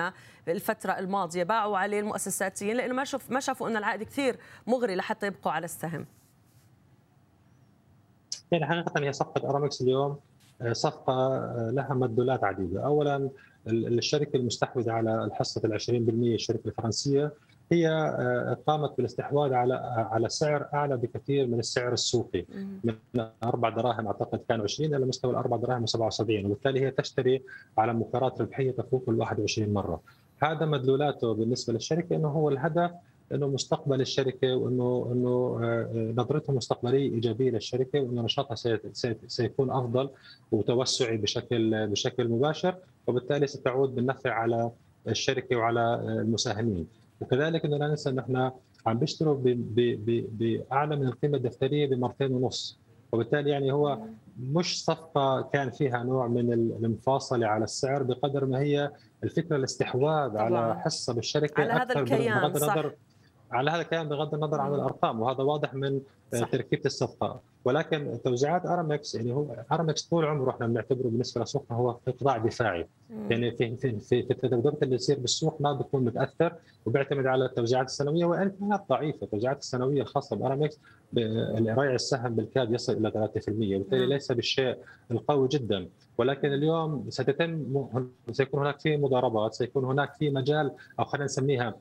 الفترة 0.48 0.98
الماضية 0.98 1.42
باعوا 1.42 1.78
عليه 1.78 2.00
المؤسساتيين 2.00 2.76
لأنه 2.76 2.94
ما 2.94 3.04
شوف 3.04 3.30
ما 3.30 3.40
شافوا 3.40 3.68
أن 3.68 3.76
العائد 3.76 4.02
كثير 4.02 4.36
مغري 4.66 4.94
لحتى 4.94 5.26
يبقوا 5.26 5.52
على 5.52 5.64
السهم. 5.64 6.06
يعني 8.50 8.66
حقيقه 8.66 9.04
هي 9.04 9.12
صفقة 9.12 9.50
ارامكس 9.50 9.82
اليوم. 9.82 10.18
آه، 10.62 10.72
صفقة 10.72 11.12
آه، 11.12 11.70
لها 11.70 11.94
مدلولات 11.94 12.44
عديدة، 12.44 12.84
اولا 12.84 13.30
الشركة 13.66 14.36
المستحوذة 14.36 14.92
على 14.92 15.24
الحصة 15.24 15.60
ال 15.64 15.72
20% 15.72 16.34
الشركة 16.34 16.68
الفرنسية. 16.68 17.32
هي 17.72 17.88
آه، 17.88 18.58
قامت 18.66 18.96
بالاستحواذ 18.96 19.52
على 19.52 19.74
على 20.12 20.28
سعر 20.28 20.68
أعلى 20.74 20.96
بكثير 20.96 21.46
من 21.46 21.58
السعر 21.58 21.92
السوقي. 21.92 22.44
من 22.84 22.94
4 23.44 23.76
دراهم 23.76 24.06
أعتقد 24.06 24.40
كان 24.48 24.60
20 24.60 24.94
إلى 24.94 25.06
مستوى 25.06 25.30
ال 25.30 25.36
4 25.36 25.60
دراهم 25.60 25.86
و77 25.86 26.20
وبالتالي 26.20 26.80
هي 26.80 26.90
تشتري 26.90 27.42
على 27.78 27.94
مكرات 27.94 28.40
ربحية 28.40 28.70
تفوق 28.70 29.04
ال 29.08 29.20
21 29.20 29.72
مرة. 29.72 30.00
هذا 30.42 30.66
مدلولاته 30.66 31.34
بالنسبة 31.34 31.72
للشركة 31.72 32.16
إنه 32.16 32.28
هو 32.28 32.48
الهدف 32.48 32.90
إنه 33.32 33.48
مستقبل 33.48 34.00
الشركة 34.00 34.56
وإنه 34.56 35.08
إنه 35.12 35.60
آه، 35.62 36.14
نظرتها 36.16 36.52
مستقبلية 36.52 37.12
إيجابية 37.12 37.50
للشركة 37.50 38.00
وإنه 38.00 38.22
نشاطها 38.22 38.78
سيكون 39.26 39.70
أفضل 39.70 40.10
وتوسعي 40.52 41.16
بشكل 41.16 41.86
بشكل 41.86 42.28
مباشر. 42.28 42.76
وبالتالي 43.06 43.46
ستعود 43.46 43.94
بالنفع 43.94 44.30
على 44.30 44.70
الشركة 45.08 45.56
وعلى 45.56 45.94
المساهمين. 45.94 47.03
وكذلك 47.24 47.64
إنه 47.64 47.76
لا 47.76 47.88
ننسى 47.88 48.10
إن 48.10 48.18
إحنا 48.18 48.52
عم 48.86 48.98
بيشتروا 48.98 49.36
بأعلى 49.44 50.96
من 50.96 51.06
القيمة 51.06 51.36
الدفترية 51.36 51.86
بمرتين 51.86 52.32
ونص. 52.32 52.78
وبالتالي 53.12 53.50
يعني 53.50 53.72
هو 53.72 53.98
مش 54.40 54.84
صفقة 54.84 55.42
كان 55.52 55.70
فيها 55.70 56.02
نوع 56.02 56.28
من 56.28 56.52
المفاصلة 56.52 57.46
على 57.46 57.64
السعر 57.64 58.02
بقدر 58.02 58.46
ما 58.46 58.58
هي 58.58 58.90
الفكرة 59.24 59.56
الاستحواذ 59.56 60.36
على 60.36 60.80
حصة 60.80 61.14
بالشركة 61.14 61.60
على 61.62 61.72
هذا 61.72 62.00
الكيان 62.00 62.40
بغض 62.40 62.56
النظر 62.62 62.94
على 63.54 63.70
هذا 63.70 63.80
الكلام 63.80 64.08
بغض 64.08 64.34
النظر 64.34 64.60
عن 64.60 64.74
الأرقام 64.74 65.20
وهذا 65.20 65.42
واضح 65.42 65.74
من 65.74 66.00
صح. 66.34 66.48
تركيبة 66.48 66.82
الصفقة. 66.86 67.40
ولكن 67.64 68.18
توزيعات 68.24 68.66
ارامكس 68.66 69.14
يعني 69.14 69.32
هو 69.32 69.46
ارامكس 69.72 70.02
طول 70.02 70.24
عمره 70.24 70.50
إحنا 70.50 70.66
بنعتبره 70.66 71.08
بالنسبة 71.08 71.42
لسوقنا 71.42 71.78
هو 71.78 71.90
قطاع 71.90 72.36
دفاعي. 72.36 72.86
مم. 73.10 73.32
يعني 73.32 73.50
في 73.56 73.76
في 73.76 74.00
في, 74.00 74.22
في 74.22 74.30
التذبذبات 74.30 74.82
اللي 74.82 74.94
يصير 74.94 75.18
بالسوق 75.18 75.60
ما 75.60 75.72
بيكون 75.72 76.04
متأثر 76.04 76.54
وبيعتمد 76.86 77.26
على 77.26 77.44
التوزيعات 77.44 77.86
السنوية 77.86 78.24
وان 78.24 78.50
كانت 78.50 78.82
ضعيفة. 78.88 79.18
التوزيعات 79.22 79.58
السنوية 79.58 80.02
الخاصة 80.02 80.36
بارامكس 80.36 80.78
ريع 81.16 81.94
السهم 81.94 82.34
بالكاد 82.34 82.72
يصل 82.72 82.92
إلى 82.92 83.10
3% 83.10 83.48
وبالتالي 83.48 84.06
ليس 84.06 84.32
بالشيء 84.32 84.76
القوي 85.10 85.48
جدا. 85.48 85.88
ولكن 86.18 86.52
اليوم 86.52 87.06
ستتم 87.08 87.66
سيكون 88.30 88.60
هناك 88.60 88.80
في 88.80 88.96
مضاربات 88.96 89.54
سيكون 89.54 89.84
هناك 89.84 90.14
في 90.14 90.30
مجال 90.30 90.70
أو 90.98 91.04
خلينا 91.04 91.24
نسميها 91.24 91.68
آه، 91.68 91.74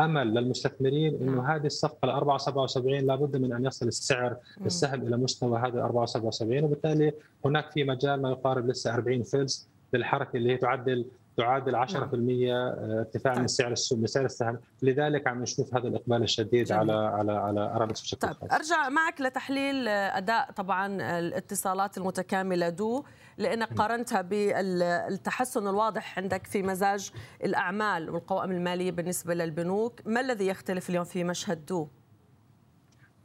أمل 0.00 0.34
للمستثمرين 0.34 1.18
إنه 1.22 1.32
نعم. 1.32 1.46
هذه 1.46 1.66
الصفقة 1.66 2.06
ل 2.06 2.10
477 2.10 2.98
لابد 2.98 3.36
من 3.36 3.52
أن 3.52 3.66
يصل 3.66 3.88
السعر 3.88 4.36
السهم 4.66 5.02
إلى 5.02 5.16
مستوى 5.16 5.58
هذا 5.58 5.82
477 5.82 6.64
وبالتالي 6.64 7.12
هناك 7.44 7.70
في 7.70 7.84
مجال 7.84 8.22
ما 8.22 8.30
يقارب 8.30 8.66
لسه 8.66 8.94
40 8.94 9.22
فلس 9.22 9.68
للحركة 9.92 10.36
اللي 10.36 10.52
هي 10.52 10.56
تعدل 10.56 11.06
تعادل 11.36 11.76
10% 11.76 12.52
آه، 12.52 12.98
ارتفاع 12.98 13.32
من 13.32 13.38
طيب. 13.38 13.46
سعر 13.46 13.72
السوق 13.72 13.98
من 13.98 14.06
سعر 14.06 14.24
السهم 14.24 14.58
لذلك 14.82 15.26
عم 15.26 15.42
نشوف 15.42 15.74
هذا 15.74 15.88
الإقبال 15.88 16.22
الشديد 16.22 16.66
جميل. 16.66 16.80
على 16.80 16.92
على 16.92 17.32
على 17.32 17.60
ارامكس 17.60 18.00
بشكل 18.00 18.18
طيب 18.18 18.32
خاص. 18.32 18.52
أرجع 18.52 18.88
معك 18.88 19.20
لتحليل 19.20 19.88
أداء 19.88 20.50
طبعا 20.52 21.18
الاتصالات 21.18 21.98
المتكاملة 21.98 22.68
دو 22.68 23.04
لأنك 23.38 23.72
قارنتها 23.72 24.20
بالتحسن 24.22 25.68
الواضح 25.68 26.18
عندك 26.18 26.46
في 26.46 26.62
مزاج 26.62 27.10
الأعمال 27.44 28.10
والقوائم 28.10 28.50
المالية 28.50 28.90
بالنسبة 28.90 29.34
للبنوك 29.34 30.00
ما 30.06 30.20
الذي 30.20 30.46
يختلف 30.46 30.90
اليوم 30.90 31.04
في 31.04 31.24
مشهد 31.24 31.66
دو 31.66 31.88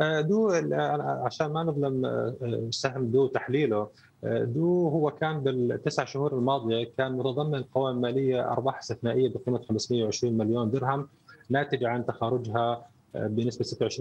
آه، 0.01 0.21
دو 0.21 0.49
عشان 1.25 1.47
ما 1.47 1.63
نظلم 1.63 2.05
آه، 2.05 2.67
سهم 2.69 3.11
دو 3.11 3.27
تحليله 3.27 3.89
دو 4.25 4.87
هو 4.89 5.11
كان 5.11 5.39
بالتسع 5.39 6.05
شهور 6.05 6.33
الماضية 6.33 6.89
كان 6.97 7.11
متضمن 7.11 7.63
قوائم 7.63 8.01
مالية 8.01 8.51
أرباح 8.51 8.77
استثنائية 8.77 9.33
بقيمة 9.33 9.61
520 9.69 10.37
مليون 10.37 10.71
درهم 10.71 11.07
ناتجه 11.49 11.87
عن 11.87 12.05
تخارجها 12.05 12.85
بنسبة 13.15 13.87
26% 13.89 13.99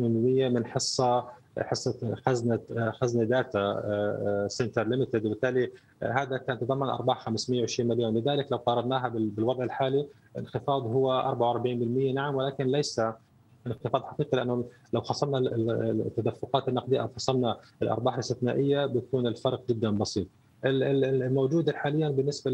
من 0.54 0.66
حصة 0.66 1.24
حصة 1.58 2.14
خزنة 2.26 2.58
خزنة 3.00 3.24
Data 3.24 4.46
Center 4.48 4.88
ليمتد 4.88 5.26
وبالتالي 5.26 5.70
هذا 6.02 6.36
كان 6.36 6.58
تضمن 6.58 6.88
أرباح 6.88 7.20
520 7.20 7.88
مليون. 7.88 8.18
لذلك 8.18 8.52
لو 8.52 8.58
قارناها 8.58 9.08
بالوضع 9.08 9.64
الحالي 9.64 10.06
الانخفاض 10.36 10.82
هو 10.82 11.36
44% 11.62 12.14
نعم 12.14 12.34
ولكن 12.34 12.66
ليس 12.66 13.00
انخفاض 13.66 14.02
حقيقي 14.04 14.37
لأنه 14.37 14.64
لو 14.92 15.00
خصمنا 15.00 15.38
التدفقات 15.38 16.68
النقدية 16.68 17.02
أو 17.02 17.09
خصمنا 17.16 17.56
الأرباح 17.83 18.14
الاستثنائيه 18.14 18.87
بيكون 18.87 19.26
الفرق 19.26 19.62
جدا 19.68 19.90
بسيط. 19.90 20.26
الموجود 20.64 21.71
حاليا 21.71 22.09
بالنسبة 22.09 22.50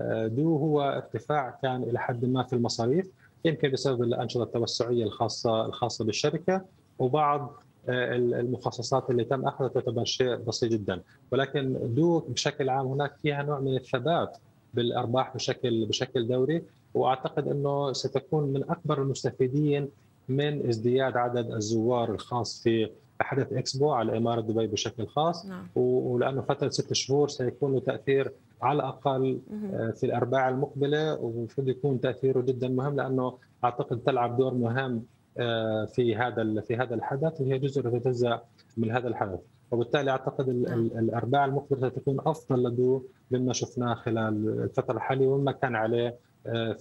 لدو 0.00 0.56
هو 0.56 0.82
ارتفاع 0.82 1.58
كان 1.62 1.82
إلى 1.82 1.98
حد 1.98 2.24
ما 2.24 2.42
في 2.42 2.52
المصاريف 2.52 3.10
يمكن 3.44 3.70
بسبب 3.70 4.02
الأنشطة 4.02 4.42
التوسعية 4.42 5.04
الخاصه 5.04 5.66
الخاصة 5.66 6.04
بالشركة 6.04 6.64
وبعض 6.98 7.62
آه، 7.88 8.16
المخصصات 8.16 9.10
اللي 9.10 9.24
تم 9.24 9.48
أخذها 9.48 9.68
تعتبر 9.68 10.04
شيء 10.04 10.34
بسيط 10.36 10.72
جدا 10.72 11.02
ولكن 11.32 11.78
دو 11.94 12.18
بشكل 12.18 12.68
عام 12.68 12.86
هناك 12.86 13.16
فيها 13.22 13.42
نوع 13.42 13.60
من 13.60 13.76
الثبات 13.76 14.38
بالأرباح 14.74 15.34
بشكل 15.34 15.86
بشكل 15.86 16.28
دوري 16.28 16.62
وأعتقد 16.94 17.48
إنه 17.48 17.92
ستكون 17.92 18.52
من 18.52 18.70
أكبر 18.70 19.02
المستفيدين 19.02 19.88
من 20.30 20.68
ازدياد 20.68 21.16
عدد 21.16 21.50
الزوار 21.50 22.10
الخاص 22.10 22.62
في 22.62 22.90
حدث 23.20 23.52
إكسبو 23.52 23.90
على 23.92 24.16
إمارة 24.16 24.40
دبي 24.40 24.66
بشكل 24.66 25.06
خاص 25.06 25.46
نعم. 25.46 25.68
ولأنه 25.76 26.40
فترة 26.40 26.68
ست 26.68 26.92
شهور 26.92 27.28
سيكون 27.28 27.72
له 27.72 27.80
تأثير 27.80 28.32
على 28.62 28.76
الأقل 28.76 29.40
آه، 29.72 29.90
في 29.90 30.06
الأرباع 30.06 30.48
المقبلة 30.48 31.14
ومفروض 31.14 31.68
يكون 31.68 32.00
تأثيره 32.00 32.40
جدا 32.40 32.68
مهم 32.68 32.96
لأنه 32.96 33.38
أعتقد 33.64 34.00
تلعب 34.00 34.36
دور 34.36 34.54
مهم 34.54 35.02
آه، 35.38 35.84
في 35.84 36.16
هذا 36.16 36.60
في 36.60 36.76
هذا 36.76 36.94
الحدث 36.94 37.40
وهي 37.40 37.58
جزء 37.58 37.96
يتجزا 37.96 38.40
من 38.76 38.90
هذا 38.90 39.08
الحدث 39.08 39.40
وبالتالي 39.70 40.10
أعتقد 40.10 40.50
نعم. 40.50 40.78
الأرباع 40.78 41.44
المقبلة 41.44 41.88
ستكون 41.88 42.16
أفضل 42.20 42.62
لدو 42.62 43.02
مما 43.30 43.52
شفناه 43.52 43.94
خلال 43.94 44.62
الفترة 44.62 44.96
الحالية 44.96 45.26
ومما 45.26 45.52
كان 45.52 45.76
عليه 45.76 46.14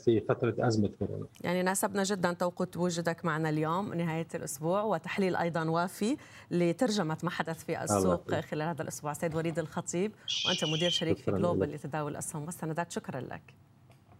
في 0.05 0.23
فترة 0.29 0.55
أزمة 0.59 0.89
كورونا. 0.99 1.25
يعني 1.41 1.63
ناسبنا 1.63 2.03
جدا 2.03 2.33
توقيت 2.33 2.77
وجودك 2.77 3.25
معنا 3.25 3.49
اليوم 3.49 3.93
نهاية 3.93 4.27
الأسبوع 4.35 4.81
وتحليل 4.81 5.35
أيضا 5.35 5.69
وافي 5.69 6.17
لترجمة 6.51 7.17
ما 7.23 7.29
حدث 7.29 7.63
في 7.63 7.83
السوق 7.83 8.39
خلال 8.39 8.67
هذا 8.67 8.81
الأسبوع. 8.81 9.13
سيد 9.13 9.35
وليد 9.35 9.59
الخطيب 9.59 10.11
وأنت 10.47 10.65
مدير 10.65 10.89
شريك 10.89 11.17
في 11.17 11.31
Global 11.31 11.71
لتداول 11.71 12.11
الأسهم 12.11 12.45
والسندات 12.45 12.91
شكرا 12.91 13.21
لك. 13.21 13.53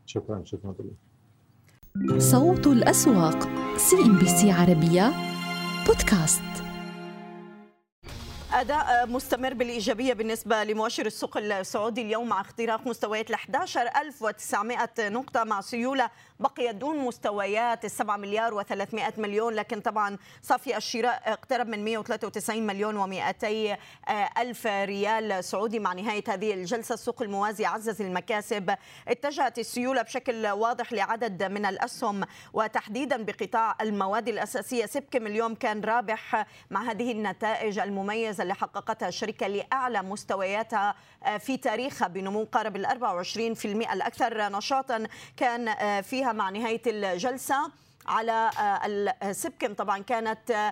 شكرا 0.05 0.41
شكرا 0.45 0.75
لك. 0.79 2.21
صوت 2.21 2.67
الأسواق 2.67 3.43
CNBC 3.77 4.51
عربية 4.51 5.11
بودكاست. 5.87 6.68
أداء 8.59 9.07
مستمر 9.07 9.53
بالإيجابية 9.53 10.13
بالنسبة 10.13 10.63
لمؤشر 10.63 11.05
السوق 11.05 11.37
السعودي 11.37 12.01
اليوم 12.01 12.29
مع 12.29 12.41
اختراق 12.41 12.87
مستويات 12.87 13.29
ال 13.29 13.35
11900 13.35 14.89
نقطة 14.99 15.43
مع 15.43 15.61
سيولة 15.61 16.09
بقيت 16.39 16.75
دون 16.75 16.97
مستويات 16.97 17.85
ال 17.85 17.91
7 17.91 18.17
مليار 18.17 18.63
و300 18.63 19.19
مليون 19.19 19.53
لكن 19.53 19.81
طبعا 19.81 20.17
صافي 20.41 20.77
الشراء 20.77 21.21
اقترب 21.25 21.67
من 21.67 21.83
193 21.85 22.67
مليون 22.67 23.23
و200 23.23 23.45
ألف 24.37 24.67
ريال 24.67 25.43
سعودي 25.43 25.79
مع 25.79 25.93
نهاية 25.93 26.23
هذه 26.27 26.53
الجلسة. 26.53 26.93
السوق 26.93 27.21
الموازي 27.21 27.65
عزز 27.65 28.01
المكاسب 28.01 28.75
اتجهت 29.07 29.59
السيولة 29.59 30.01
بشكل 30.01 30.47
واضح 30.47 30.93
لعدد 30.93 31.43
من 31.43 31.65
الأسهم 31.65 32.23
وتحديدا 32.53 33.23
بقطاع 33.23 33.75
المواد 33.81 34.27
الأساسية. 34.27 34.85
سبكم 34.85 35.27
اليوم 35.27 35.55
كان 35.55 35.81
رابح 35.81 36.45
مع 36.69 36.83
هذه 36.83 37.11
النتائج 37.11 37.79
المميزة 37.79 38.41
اللي 38.43 38.53
حققتها 38.55 39.07
الشركة 39.07 39.47
لأعلى 39.47 40.01
مستوياتها 40.01 40.95
في 41.39 41.57
تاريخها 41.57 42.07
بنمو 42.07 42.47
قارب 42.51 42.75
ال 42.75 42.85
24% 42.85 43.65
الأكثر 43.65 44.49
نشاطا 44.51 45.07
كان 45.37 45.73
فيها 46.01 46.28
مع 46.31 46.49
نهاية 46.49 46.81
الجلسة. 46.87 47.71
على 48.07 48.49
السبكم 49.23 49.73
طبعا 49.73 49.99
كانت 49.99 50.71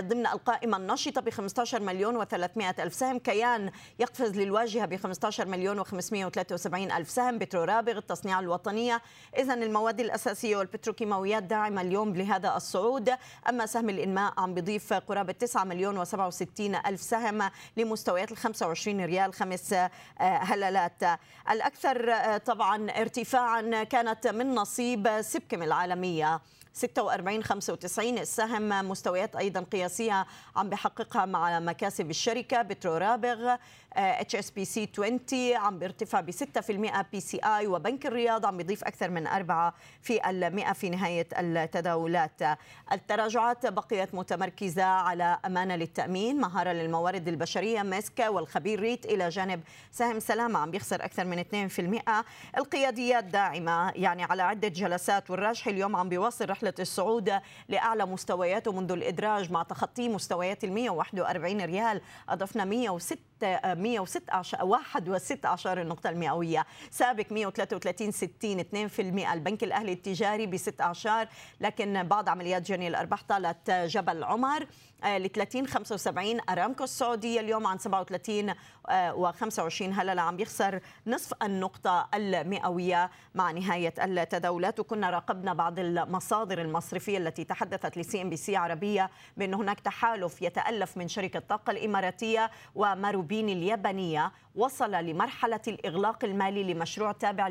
ضمن 0.00 0.26
القائمة 0.26 0.76
النشطة 0.76 1.20
ب 1.20 1.30
15 1.30 1.80
مليون 1.80 2.24
و300 2.24 2.80
ألف 2.80 2.94
سهم. 2.94 3.18
كيان 3.18 3.70
يقفز 3.98 4.36
للواجهة 4.36 4.86
ب 4.86 4.96
15 4.96 5.48
مليون 5.48 5.84
و573 5.84 6.74
ألف 6.74 7.10
سهم. 7.10 7.38
بترورابغ 7.38 7.98
التصنيع 7.98 8.40
الوطنية. 8.40 9.02
إذا 9.38 9.54
المواد 9.54 10.00
الأساسية 10.00 10.56
والبتروكيماويات 10.56 11.42
داعمة 11.42 11.80
اليوم 11.80 12.16
لهذا 12.16 12.56
الصعود. 12.56 13.10
أما 13.48 13.66
سهم 13.66 13.88
الإنماء 13.88 14.32
عم 14.38 14.54
بيضيف 14.54 14.92
قرابة 14.92 15.32
9 15.32 15.64
مليون 15.64 16.04
و67 16.04 16.86
ألف 16.86 17.00
سهم 17.00 17.50
لمستويات 17.76 18.32
ال 18.32 18.36
25 18.36 19.04
ريال 19.04 19.34
خمس 19.34 19.74
هلالات. 20.18 21.02
الأكثر 21.50 22.14
طبعا 22.38 22.90
ارتفاعا 22.90 23.84
كانت 23.84 24.26
من 24.26 24.54
نصيب 24.54 25.20
سبكم 25.20 25.62
العالمية. 25.62 26.40
46 26.74 27.42
95 27.42 28.18
السهم 28.18 28.88
مستويات 28.88 29.36
أيضا 29.36 29.60
قياسية 29.60 30.26
عم 30.56 30.68
بحققها 30.70 31.24
مع 31.26 31.60
مكاسب 31.60 32.10
الشركة 32.10 32.62
بترورابغ 32.62 33.56
HSBC 33.96 34.88
20 34.92 35.20
عم 35.54 35.78
بيرتفع 35.78 36.20
ب 36.20 36.30
6% 36.30 37.02
BCI 37.12 37.66
وبنك 37.66 38.06
الرياض 38.06 38.46
عم 38.46 38.56
بيضيف 38.56 38.84
أكثر 38.84 39.10
من 39.10 39.26
4 39.26 39.74
في 40.02 40.30
المئة 40.30 40.72
في 40.72 40.90
نهاية 40.90 41.26
التداولات. 41.38 42.42
التراجعات 42.92 43.66
بقيت 43.66 44.14
متمركزة 44.14 44.84
على 44.84 45.38
أمانة 45.46 45.76
للتأمين 45.76 46.40
مهارة 46.40 46.70
للموارد 46.72 47.28
البشرية 47.28 47.82
ماسكا 47.82 48.28
والخبير 48.28 48.80
REIT 48.80 49.06
إلى 49.06 49.28
جانب 49.28 49.60
سهم 49.92 50.20
سلامة 50.20 50.58
عم 50.58 50.70
بيخسر 50.70 51.04
أكثر 51.04 51.24
من 51.24 51.44
2% 52.08 52.24
القياديات 52.58 53.24
داعمه 53.24 53.90
يعني 53.90 54.24
على 54.24 54.42
عدة 54.42 54.68
جلسات 54.68 55.30
والراجحي 55.30 55.70
اليوم 55.70 55.96
عم 55.96 56.08
بيواصل 56.08 56.50
رحلة 56.50 56.74
الصعود 56.80 57.32
لأعلى 57.68 58.06
مستوياته 58.06 58.72
منذ 58.72 58.92
الإدراج 58.92 59.52
مع 59.52 59.62
تخطي 59.62 60.08
مستويات 60.08 60.64
ال 60.64 60.72
141 60.72 61.60
ريال 61.60 62.00
أضفنا 62.28 62.64
106 62.64 63.16
116 63.84 64.64
116 64.64 65.80
النقطة 65.80 66.10
المئوية. 66.10 66.66
سابق 66.90 67.32
133 67.32 68.10
60 68.10 68.60
2% 68.88 69.32
البنك 69.32 69.64
الأهلي 69.64 69.92
التجاري 69.92 70.46
ب 70.46 70.56
16 70.56 71.28
لكن 71.60 72.02
بعض 72.02 72.28
عمليات 72.28 72.62
جني 72.62 72.88
الأرباح 72.88 73.22
طالت 73.22 73.70
جبل 73.70 74.24
عمر. 74.24 74.66
ل 75.04 75.28
30 75.28 75.66
75 75.66 76.40
أرامكو 76.48 76.84
السعوديه 76.84 77.40
اليوم 77.40 77.66
عن 77.66 77.78
37 77.78 78.54
و25 78.54 79.82
هلله 79.82 80.22
عم 80.22 80.40
يخسر 80.40 80.80
نصف 81.06 81.32
النقطة 81.42 82.08
المئوية 82.14 83.10
مع 83.34 83.50
نهاية 83.50 83.94
التداولات. 83.98 84.80
وكنا 84.80 85.10
راقبنا 85.10 85.54
بعض 85.54 85.78
المصادر 85.78 86.60
المصرفية 86.60 87.18
التي 87.18 87.44
تحدثت 87.44 87.98
ل 87.98 88.22
CNBC 88.22 88.56
عربية 88.56 89.10
بأن 89.36 89.54
هناك 89.54 89.80
تحالف 89.80 90.42
يتألف 90.42 90.96
من 90.96 91.08
شركة 91.08 91.38
الطاقه 91.38 91.70
الإماراتية 91.70 92.50
وماروبيني 92.74 93.48
اليابانية. 93.48 94.32
وصل 94.56 94.90
لمرحلة 94.92 95.60
الإغلاق 95.68 96.24
المالي 96.24 96.74
لمشروع 96.74 97.12
تابع 97.12 97.48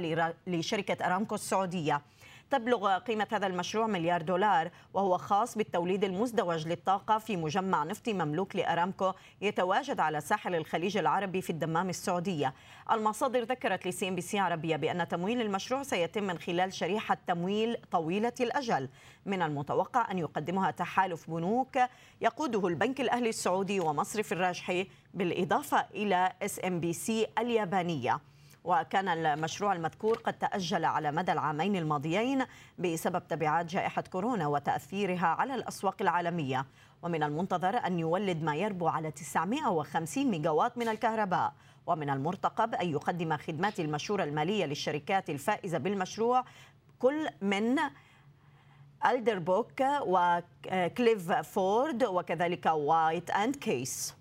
لشركة 0.47 1.05
أرامكو 1.05 1.35
السعودية. 1.35 2.01
تبلغ 2.49 2.97
قيمة 2.97 3.27
هذا 3.31 3.47
المشروع 3.47 3.87
مليار 3.87 4.21
دولار 4.21 4.71
وهو 4.93 5.17
خاص 5.17 5.57
بالتوليد 5.57 6.03
المزدوج 6.03 6.67
للطاقة 6.67 7.17
في 7.17 7.37
مجمع 7.37 7.83
نفطي 7.83 8.13
مملوك 8.13 8.55
لأرامكو 8.55 9.11
يتواجد 9.41 9.99
على 9.99 10.21
ساحل 10.21 10.55
الخليج 10.55 10.97
العربي 10.97 11.41
في 11.41 11.49
الدمام 11.49 11.89
السعودية. 11.89 12.53
المصادر 12.91 13.43
ذكرت 13.43 13.87
ل 13.87 14.09
CNBC 14.09 14.39
عربية 14.39 14.75
بأن 14.75 15.07
تمويل 15.07 15.41
المشروع 15.41 15.83
سيتم 15.83 16.23
من 16.23 16.37
خلال 16.37 16.73
شريحة 16.73 17.17
تمويل 17.27 17.77
طويلة 17.91 18.33
الأجل. 18.39 18.89
من 19.25 19.41
المتوقع 19.41 20.11
أن 20.11 20.19
يقدمها 20.19 20.71
تحالف 20.71 21.29
بنوك 21.29 21.79
يقوده 22.21 22.67
البنك 22.67 23.01
الأهلي 23.01 23.29
السعودي 23.29 23.79
ومصرف 23.79 24.33
الراجحي 24.33 24.87
بالإضافة 25.13 25.85
إلى 25.95 26.33
SMBC 26.41 27.27
اليابانية. 27.39 28.19
وكان 28.63 29.07
المشروع 29.07 29.73
المذكور 29.73 30.17
قد 30.17 30.33
تأجل 30.33 30.85
على 30.85 31.11
مدى 31.11 31.31
العامين 31.31 31.75
الماضيين 31.75 32.45
بسبب 32.79 33.27
تبعات 33.27 33.65
جائحة 33.65 34.03
كورونا 34.11 34.47
وتأثيرها 34.47 35.27
على 35.27 35.55
الأسواق 35.55 35.95
العالمية. 36.01 36.65
ومن 37.01 37.23
المنتظر 37.23 37.77
أن 37.77 37.99
يولد 37.99 38.43
ما 38.43 38.55
يربو 38.55 38.87
على 38.87 39.11
950 39.11 40.31
ميجاوات 40.31 40.77
من 40.77 40.87
الكهرباء. 40.87 41.53
ومن 41.87 42.09
المرتقب 42.09 42.75
أن 42.75 42.89
يقدم 42.89 43.37
خدمات 43.37 43.79
المشورة 43.79 44.23
المالية 44.23 44.65
للشركات 44.65 45.29
الفائزة 45.29 45.77
بالمشروع 45.77 46.45
كل 46.99 47.29
من 47.41 47.79
ألدربوك 49.05 49.83
و 50.01 51.31
Clifford 51.31 52.03
وكذلك 52.03 52.65
White & 52.65 53.29
Case. 53.29 54.15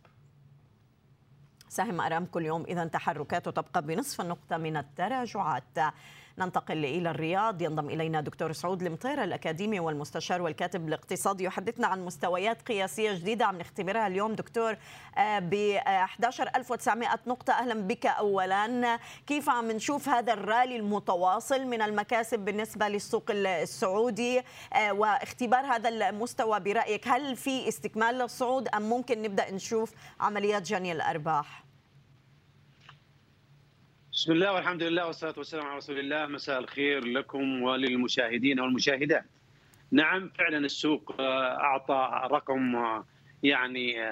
سهم 1.73 2.01
أرامكو 2.01 2.39
اليوم 2.39 2.65
إذا 2.69 2.85
تحركاته 2.85 3.51
تبقى 3.51 3.83
بنصف 3.83 4.21
النقطة 4.21 4.57
من 4.57 4.77
التراجعات. 4.77 5.65
ننتقل 6.39 6.85
إلى 6.85 7.11
الرياض. 7.11 7.63
ينضم 7.63 7.91
إلينا 7.91 8.21
دكتور 8.21 8.53
سعود 8.53 8.83
المطير 8.83 9.25
الأكاديمي 9.25 9.81
والمستشار 9.81 10.43
والكاتب 10.43 10.89
الاقتصادي 10.89 11.45
يحدثنا 11.45 11.87
عن 11.87 12.05
مستويات 12.05 12.63
قياسية 12.63 13.13
جديدة 13.13 13.47
عم 13.47 13.59
نختبرها 13.59 14.07
اليوم. 14.07 14.33
دكتور 14.33 14.77
ب 15.19 15.55
11900 15.87 17.19
نقطة. 17.27 17.53
أهلا 17.53 17.75
بك 17.75 18.07
أولا. 18.07 18.99
كيف 19.27 19.49
عم 19.51 19.71
نشوف 19.71 20.09
هذا 20.09 20.33
الرالي 20.33 20.77
المتواصل 20.77 21.67
من 21.67 21.83
المكاسب 21.83 22.39
بالنسبة 22.39 22.89
للسوق 22.89 23.25
السعودي؟ 23.31 24.43
واختبار 24.91 25.67
هذا 25.67 25.89
المستوى 25.89 26.61
برأيك 26.61 27.09
هل 27.09 27.37
في 27.37 27.69
استكمال 27.69 28.15
للصعود 28.15 28.69
أم 28.69 28.83
ممكن 28.83 29.23
نبدأ 29.23 29.51
نشوف 29.51 29.93
عمليات 30.21 30.63
جني 30.63 30.93
الأرباح؟ 30.93 31.62
بسم 34.13 34.33
الله 34.33 34.53
والحمد 34.53 34.83
لله 34.83 35.07
والصلاة 35.07 35.35
والسلام 35.37 35.67
على 35.67 35.77
رسول 35.77 35.99
الله. 35.99 36.27
مساء 36.27 36.59
الخير 36.59 37.05
لكم 37.05 37.63
وللمشاهدين 37.63 38.61
والمشاهدات. 38.61 39.25
نعم 39.91 40.29
فعلا 40.29 40.59
السوق 40.59 41.21
أعطى 41.21 42.29
رقم 42.31 42.85
يعني 43.43 44.03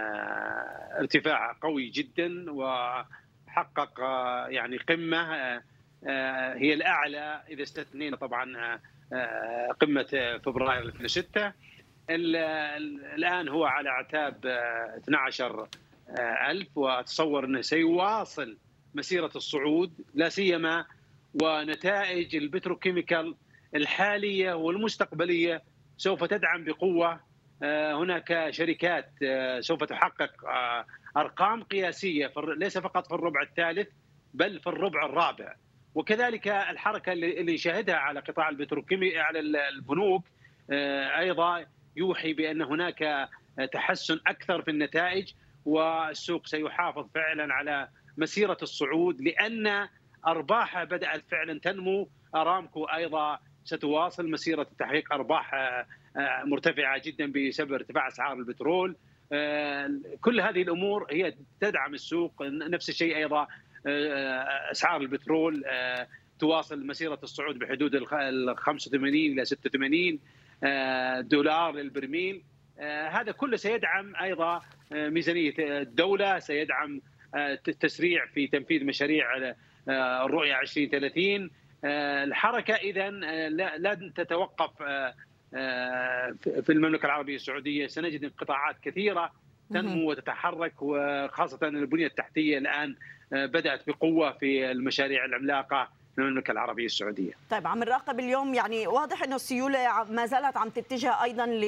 ارتفاع 1.01 1.57
قوي 1.63 1.89
جدا 1.89 2.53
وحقق 2.53 4.01
يعني 4.49 4.77
قمة 4.77 5.23
هي 6.57 6.75
الأعلى 6.75 7.43
إذا 7.51 7.63
استثنينا 7.63 8.17
طبعا 8.17 8.79
قمة 9.81 10.41
فبراير 10.45 10.83
2006 10.83 11.53
الآن 12.11 13.49
هو 13.49 13.65
على 13.65 13.89
أعتاب 13.89 14.47
12 14.47 15.69
ألف 16.49 16.79
وأتصور 16.79 17.45
أنه 17.45 17.61
سيواصل 17.61 18.57
مسيرة 18.95 19.31
الصعود 19.37 19.93
لا 20.15 20.29
سيما 20.29 20.85
ونتائج 21.43 22.37
البتروكيميكال 22.37 23.35
الحالية 23.75 24.53
والمستقبلية 24.53 25.63
سوف 25.97 26.25
تدعم 26.25 26.65
بقوة. 26.65 27.21
هناك 27.93 28.51
شركات 28.51 29.13
سوف 29.61 29.85
تحقق 29.85 30.31
أرقام 31.17 31.63
قياسية 31.63 32.33
ليس 32.57 32.79
فقط 32.79 33.07
في 33.07 33.15
الربع 33.15 33.43
الثالث 33.43 33.89
بل 34.35 34.61
في 34.61 34.67
الربع 34.67 35.07
الرابع. 35.07 35.55
وكذلك 35.95 36.49
الحركة 36.49 37.13
اللي 37.13 37.55
نشاهدها 37.55 37.97
على 37.97 38.21
قطاع 38.21 38.49
البتروكيمي 38.49 39.19
على 39.19 39.41
البنوك 39.69 40.25
أيضا 41.19 41.67
يوحي 41.97 42.33
بأن 42.33 42.63
هناك 42.63 43.29
تحسن 43.73 44.21
أكثر 44.27 44.63
في 44.63 44.71
النتائج 44.71 45.33
والسوق 45.65 46.47
سيحافظ 46.47 47.09
فعلا 47.15 47.55
على 47.55 47.89
مسيرة 48.19 48.59
الصعود 48.63 49.21
لأن 49.21 49.89
ارباحها 50.27 50.85
بدأت 50.85 51.23
فعلا 51.31 51.59
تنمو. 51.59 52.09
أرامكو 52.35 52.85
أيضا 52.85 53.39
ستواصل 53.65 54.31
مسيرة 54.31 54.67
تحقيق 54.79 55.13
أرباح 55.13 55.51
مرتفعة 56.45 57.03
جدا 57.05 57.33
بسبب 57.33 57.73
ارتفاع 57.73 58.09
أسعار 58.09 58.33
البترول. 58.33 58.97
كل 60.21 60.41
هذه 60.41 60.63
الأمور 60.63 61.07
هي 61.11 61.35
تدعم 61.61 61.95
السوق. 61.95 62.43
نفس 62.43 62.89
الشيء 62.89 63.17
أيضا 63.17 63.47
أسعار 64.71 65.01
البترول 65.01 65.65
تواصل 66.39 66.87
مسيرة 66.87 67.19
الصعود 67.23 67.59
بحدود 67.59 67.95
ال 67.95 68.57
85 68.57 69.15
إلى 69.15 69.45
86 69.45 70.19
دولار 71.29 71.75
للبرميل. 71.75 72.43
هذا 73.11 73.33
كله 73.33 73.57
سيدعم 73.57 74.17
أيضا 74.17 74.63
ميزانية 74.93 75.55
الدولة 75.59 76.39
سيدعم 76.39 77.01
التسريع 77.35 78.27
في 78.27 78.47
تنفيذ 78.47 78.85
مشاريع 78.85 79.27
الرؤية 79.89 80.61
2030 80.61 81.51
الحركة 81.85 82.75
إذا 82.75 83.11
لن 83.79 84.13
تتوقف 84.15 84.83
في 86.63 86.71
المملكة 86.71 87.07
العربية 87.07 87.37
السعودية. 87.37 87.87
سنجد 87.87 88.25
انقطاعات 88.25 88.77
كثيرة 88.83 89.33
تنمو 89.71 90.11
وتتحرك 90.11 90.73
وخاصة 90.81 91.69
البنية 91.69 92.07
التحتية 92.07 92.59
الآن 92.59 92.97
بدأت 93.33 93.87
بقوة 93.87 94.33
في 94.33 94.71
المشاريع 94.71 95.25
العملاقة. 95.25 96.00
المملكة 96.19 96.51
العربية 96.51 96.87
السعودية. 96.87 97.33
طيب 97.51 97.67
عم 97.67 97.79
نراقب 97.79 98.21
اليوم 98.21 98.55
يعني 98.55 98.87
واضح 98.87 99.23
إنه 99.23 99.37
السيولة 99.37 100.05
ما 100.05 100.27
زالت 100.27 100.57
عم 100.57 100.69
تتجه 100.69 101.23
أيضا 101.23 101.47
ل 101.47 101.65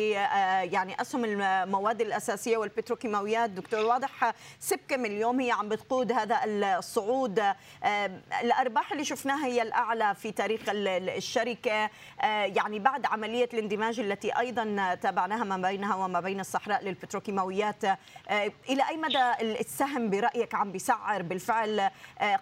يعني 0.74 1.00
أسهم 1.00 1.24
المواد 1.24 2.00
الأساسية 2.00 2.56
والبتروكيماويات. 2.56 3.50
دكتور 3.50 3.80
واضح 3.84 4.32
سبكم 4.58 5.04
اليوم 5.04 5.40
هي 5.40 5.50
عم 5.50 5.68
بتقود 5.68 6.12
هذا 6.12 6.40
الصعود. 6.44 7.42
الأرباح 8.42 8.92
اللي 8.92 9.04
شفناها 9.04 9.46
هي 9.46 9.62
الأعلى 9.62 10.14
في 10.14 10.32
تاريخ 10.32 10.60
الشركة. 10.68 11.90
يعني 12.22 12.78
بعد 12.78 13.06
عملية 13.06 13.48
الاندماج 13.54 14.00
التي 14.00 14.38
أيضا 14.38 14.94
تابعناها 14.94 15.44
ما 15.44 15.56
بينها 15.56 15.94
وما 15.94 16.20
بين 16.20 16.40
الصحراء 16.40 16.84
للبتروكيماويات. 16.84 17.84
إلى 18.68 18.88
أي 18.88 18.96
مدى 18.96 19.32
السهم 19.60 20.10
برأيك 20.10 20.54
عم 20.54 20.72
بيسعر؟ 20.72 21.22
بالفعل 21.22 21.90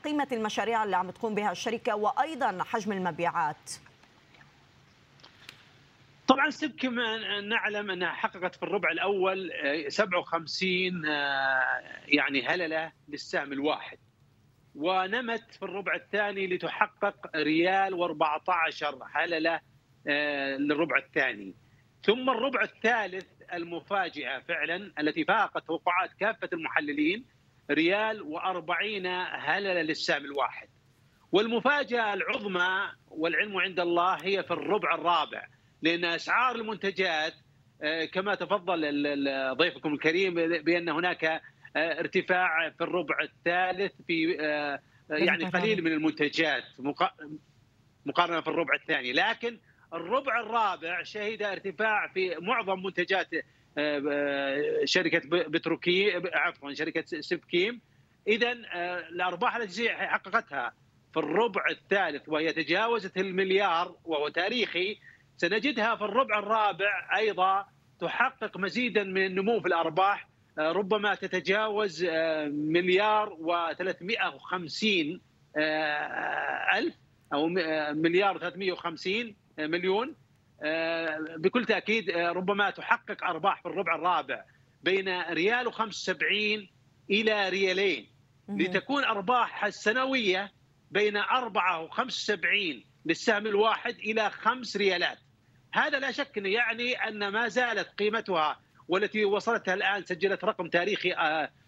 قيمة 0.05 0.29
المشاريع 0.33 0.85
اللي 0.85 0.97
عم 0.97 1.11
تقوم 1.11 1.35
بها 1.35 1.53
الشركة 1.53 1.90
وأيضا 1.93 2.65
حجم 2.65 2.93
المبيعات. 2.93 3.71
طبعا 6.29 6.51
سبكم 6.51 6.95
نعلم 7.49 7.91
أنها 7.91 8.13
حققت 8.13 8.55
في 8.55 8.63
الربع 8.63 8.91
الأول 8.91 9.53
57 9.89 11.05
يعني 12.07 12.47
هللة 12.47 12.93
للسهم 13.09 13.53
الواحد. 13.53 13.99
ونمت 14.75 15.55
في 15.55 15.63
الربع 15.63 15.95
الثاني 15.95 16.47
لتحقق 16.47 17.37
ريال 17.37 17.95
و14 17.95 18.85
هللة 19.17 19.61
للربع 20.59 20.99
الثاني. 20.99 21.55
ثم 22.03 22.31
الربع 22.31 22.63
الثالث 22.63 23.27
المفاجئة 23.53 24.39
فعلا 24.39 24.93
التي 24.99 25.25
فاقت 25.25 25.67
توقعات 25.67 26.11
كافة 26.21 26.49
المحللين 26.53 27.25
ريال 27.71 28.21
و40 28.21 29.07
هللة 29.49 29.83
للسهم 29.83 30.25
الواحد. 30.25 30.69
والمفاجأة 31.33 32.15
العظمى 32.15 32.93
والعلم 33.09 33.57
عند 33.57 33.81
الله 33.81 34.15
هي 34.15 34.43
في 34.43 34.51
الربع 34.51 34.95
الرابع 34.95 35.47
لأن 35.83 36.05
أسعار 36.05 36.57
المنتجات 36.57 37.35
كما 38.13 38.35
تفضل 38.35 38.81
ضيفكم 39.57 39.95
الكريم 39.95 40.35
بأن 40.35 40.89
هناك 40.89 41.43
ارتفاع 41.77 42.71
في 42.71 42.85
الربع 42.85 43.15
الثالث 43.23 43.93
في 44.07 44.33
يعني 45.11 45.45
قليل 45.45 45.85
من 45.85 45.93
المنتجات 45.93 46.65
مقارنة 48.07 48.41
في 48.41 48.49
الربع 48.49 48.75
الثاني 48.75 49.13
لكن 49.13 49.59
الربع 49.95 50.41
الرابع 50.41 51.03
شهد 51.03 51.43
ارتفاع 51.43 52.09
في 52.09 52.37
معظم 52.41 52.83
منتجات 52.83 53.29
شركة 54.85 55.21
بتروكي 55.29 56.23
عفوا 56.35 56.75
شركة 56.75 57.21
سبكيم. 57.21 57.81
اذا 58.29 58.53
الأرباح 59.11 59.57
التي 59.57 59.91
حققتها 59.91 60.73
في 61.13 61.17
الربع 61.17 61.63
الثالث 61.71 62.29
وهي 62.29 62.53
تجاوزت 62.53 63.17
المليار 63.17 63.97
وهو 64.05 64.29
تاريخي 64.29 64.99
سنجدها 65.37 65.97
في 65.97 66.05
الربع 66.05 66.39
الرابع 66.39 67.17
أيضا 67.17 67.67
تحقق 68.01 68.57
مزيدا 68.57 69.05
من 69.05 69.27
النمو 69.27 69.61
في 69.61 69.69
الأرباح. 69.69 70.29
ربما 70.59 71.15
تتجاوز 71.15 72.05
مليار 72.51 73.37
و350 73.37 75.19
ألف 76.75 76.95
أو 77.33 77.49
مليار 77.95 78.39
350 78.39 79.37
مليون. 79.59 80.17
بكل 81.37 81.65
تأكيد 81.65 82.11
ربما 82.11 82.71
تحقق 82.71 83.25
أرباح 83.25 83.63
في 83.63 83.69
الربع 83.69 83.95
الرابع 83.95 84.45
بين 84.83 85.21
ريال 85.21 85.73
و75 85.73 86.23
إلى 87.11 87.49
ريالين. 87.49 88.07
لتكون 88.49 89.05
أرباحها 89.05 89.69
السنوية 89.69 90.53
بين 90.91 91.17
4 91.17 91.89
و75 91.89 92.41
للسهم 93.07 93.47
الواحد 93.47 93.99
إلى 93.99 94.31
5 94.31 94.79
ريالات. 94.79 95.19
هذا 95.73 95.99
لا 95.99 96.13
شك 96.13 96.37
يعني 96.37 96.95
أن 96.95 97.29
ما 97.29 97.49
زالت 97.49 97.89
قيمتها 97.99 98.61
والتي 98.89 99.25
وصلتها 99.25 99.75
الآن 99.75 100.05
سجلت 100.05 100.45
رقم 100.45 100.69
تاريخي 100.69 101.15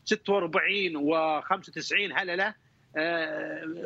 46 0.05 0.97
و95 0.97 2.19
هلله 2.19 2.55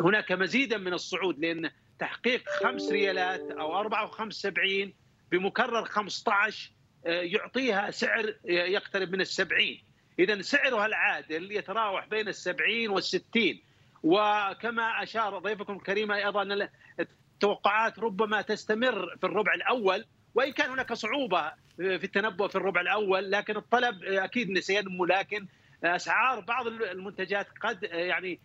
هناك 0.01 0.33
مزيدا 0.33 0.79
من 0.79 0.93
الصعود 0.93 1.39
لأن 1.39 1.71
تحقيق 1.99 2.49
5 2.49 2.93
ريالات 2.93 3.51
أو 3.51 3.81
4 3.81 4.11
و75 4.11 4.89
بمكرر 5.33 5.85
15 5.85 6.71
يعطيها 7.07 7.91
سعر 7.91 8.35
يقترب 8.45 9.13
من 9.13 9.21
السبعين. 9.21 9.83
إذا 10.19 10.43
سعرها 10.43 10.87
العادل 10.87 11.53
يتراوح 11.53 12.07
بين 12.07 12.29
السبعين 12.29 12.91
والستين. 12.91 13.63
وكما 14.07 15.03
أشار 15.03 15.39
ضيفكم 15.39 15.77
الكريم 15.77 16.13
أيضا 16.13 16.43
أن 16.43 16.69
التوقعات 17.01 17.99
ربما 17.99 18.43
تستمر 18.43 19.17
في 19.21 19.27
الربع 19.27 19.55
الأول 19.55 20.05
وإن 20.35 20.53
كان 20.53 20.71
هناك 20.71 20.93
صعوبة 20.93 21.53
في 21.77 22.05
التنبؤ 22.05 22.49
في 22.49 22.57
الربع 22.57 22.81
الأول 22.81 23.31
لكن 23.31 23.57
الطلب 23.57 24.05
أكيد 24.05 24.59
سينمو 24.59 25.05
لكن 25.05 25.47
أسعار 25.85 26.41
بعض 26.41 26.67
المنتجات 26.67 27.47
قد 27.61 27.83
يعني 27.83 28.41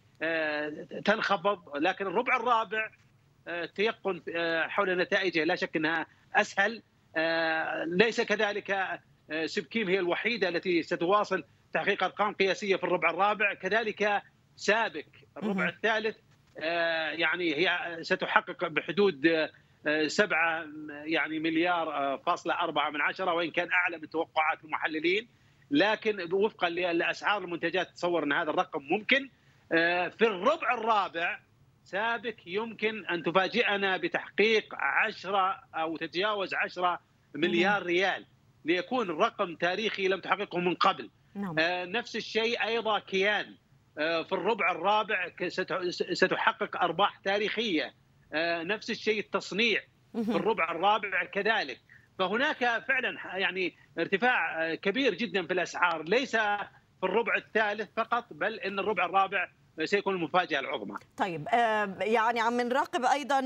تنخفض 1.06 1.78
لكن 1.78 2.08
الربع 2.08 2.36
الرابع 2.38 2.90
التيقن 3.48 4.22
حول 4.70 4.98
نتائجه 4.98 5.44
لا 5.44 5.56
شك 5.56 5.76
إنها 5.76 6.06
أسهل. 6.36 6.82
ليس 7.88 8.22
كذلك 8.22 9.00
سبكيم 9.46 9.90
هي 9.90 10.00
الوحيدة 10.00 10.50
التي 10.50 10.84
ستواصل 10.84 11.44
تحقيق 11.74 12.04
أرقام 12.04 12.34
قياسية 12.34 12.76
في 12.76 12.84
الربع 12.84 13.10
الرابع. 13.10 13.54
كذلك 13.54 14.22
سابك 14.62 15.08
الربع 15.38 15.70
الثالث 15.70 16.18
يعني 17.14 17.56
هي 17.56 17.98
ستحقق 18.02 18.68
بحدود 18.68 19.50
سبعة 20.08 20.66
يعني 21.06 21.40
مليار 21.40 22.18
فاصلة 22.26 22.54
أربعة 22.54 22.90
من 22.90 23.02
عشرة 23.02 23.34
وإن 23.34 23.52
كان 23.52 23.72
أعلى 23.72 23.98
من 23.98 24.10
توقعات 24.10 24.64
المحللين. 24.64 25.28
لكن 25.72 26.34
وفقا 26.34 26.70
لأسعار 26.70 27.42
المنتجات 27.44 27.90
تصور 27.90 28.24
أن 28.24 28.34
هذا 28.34 28.50
الرقم 28.50 28.84
ممكن. 28.84 29.30
في 30.18 30.22
الربع 30.22 30.74
الرابع 30.74 31.40
سابك 31.84 32.48
يمكن 32.48 33.06
أن 33.06 33.24
تفاجئنا 33.24 33.98
بتحقيق 33.98 34.76
عشرة 34.76 35.60
أو 35.76 35.98
تتجاوز 35.98 36.54
عشرة 36.54 37.00
مليار 37.36 37.84
ريال 37.84 38.26
ليكون 38.66 39.10
الرقم 39.10 39.56
تاريخي 39.56 40.08
لم 40.08 40.20
تحققه 40.20 40.60
من 40.60 40.76
قبل. 40.76 41.10
نعم. 41.36 41.56
نفس 41.92 42.16
الشيء 42.16 42.64
أيضا 42.64 43.00
كيان. 43.00 43.56
في 43.96 44.32
الربع 44.32 44.72
الرابع 44.72 45.32
ستحقق 46.14 46.84
أرباح 46.84 47.18
تاريخية. 47.18 47.94
نفس 48.64 48.90
الشيء 48.90 49.20
التصنيع. 49.20 49.82
في 50.14 50.36
الربع 50.36 50.72
الرابع 50.72 51.26
كذلك. 51.26 51.80
فهناك 52.20 52.58
فعلا 52.60 53.38
يعني 53.38 53.76
ارتفاع 54.00 54.76
كبير 54.76 55.14
جدا 55.14 55.48
في 55.48 55.54
الأسعار. 55.54 56.04
ليس 56.04 56.36
في 56.36 57.04
الربع 57.04 57.36
الثالث 57.36 57.90
فقط 57.98 58.26
بل 58.32 58.60
إن 58.60 58.80
الربع 58.80 59.06
الرابع 59.06 59.48
سيكون 59.86 60.16
المفاجأة 60.16 60.60
العظمى. 60.60 60.98
طيب 61.18 61.48
يعني 62.02 62.40
عم 62.40 62.62
نراقب 62.62 63.06
أيضا 63.06 63.42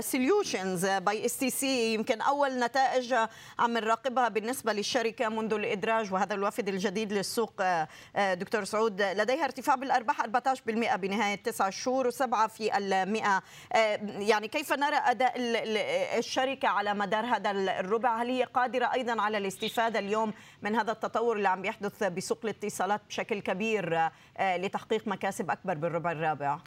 Solutions 0.00 0.86
by 0.86 1.26
stc 1.26 1.94
يمكن 1.94 2.20
أول 2.20 2.58
نتائج 2.58 3.14
عم 3.58 3.78
نراقبها 3.78 4.28
بالنسبة 4.28 4.72
للشركة 4.72 5.28
منذ 5.28 5.54
الإدراج 5.54 6.12
وهذا 6.12 6.34
الوافد 6.34 6.68
الجديد 6.68 7.12
للسوق 7.12 7.62
دكتور 8.16 8.64
سعود. 8.64 9.02
لديها 9.02 9.44
ارتفاع 9.44 9.74
بالأرباح 9.74 10.20
14% 10.20 10.96
بنهاية 10.96 11.34
تسعة 11.34 11.70
شهور 11.70 12.10
و7 12.10 12.46
في 12.46 12.66
يعني 14.18 14.48
كيف 14.48 14.72
نرى 14.72 14.96
أداء 14.96 15.32
الشركة 16.18 16.68
على 16.68 16.94
مدار 16.94 17.24
هذا 17.24 17.50
الربع؟ 17.50 18.22
هل 18.22 18.28
هي 18.30 18.44
قادرة 18.44 18.92
أيضا 18.94 19.22
على 19.22 19.38
الاستفادة 19.38 19.98
اليوم 19.98 20.32
من 20.62 20.76
هذا 20.76 20.92
التطور 20.92 21.36
اللي 21.36 21.48
عم 21.48 21.64
يحدث 21.64 22.04
بسوق 22.04 22.38
الاتصالات 22.44 23.00
بشكل 23.08 23.40
كبير 23.40 24.10
لتحقيق 24.40 25.08
مكاسب 25.20 25.50
أكبر 25.50 25.74
بالربع 25.74 26.12
الرابع؟ 26.12 26.58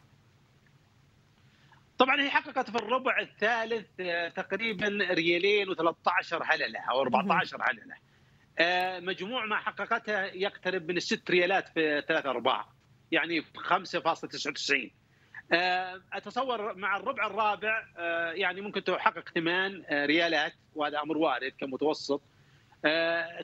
طبعا 1.98 2.22
هي 2.22 2.30
حققت 2.30 2.70
في 2.70 2.76
الربع 2.76 3.20
الثالث 3.20 3.88
تقريبا 4.36 4.88
ريالين 5.12 5.76
و13 5.76 6.34
هلله 6.34 6.80
أو 6.92 7.02
14 7.02 7.58
هلله 7.62 7.96
مجموع 9.00 9.46
ما 9.46 9.56
حققتها 9.56 10.26
يقترب 10.26 10.88
من 10.92 10.98
الست 10.98 11.32
ريالات 11.32 11.70
في 11.70 12.04
ثلاث 12.08 12.26
أرباع 12.26 12.66
يعني 13.12 13.42
5.99 13.42 13.46
أتصور 16.13 16.74
مع 16.76 16.98
الربع 16.98 17.28
الرابع 17.28 17.84
يعني 18.34 18.62
ممكن 18.62 18.84
تحقق 18.84 19.30
ثمان 19.30 19.84
ريالات 19.92 20.54
وهذا 20.76 21.02
أمر 21.02 21.18
وارد 21.18 21.54
كمتوسط. 21.60 22.22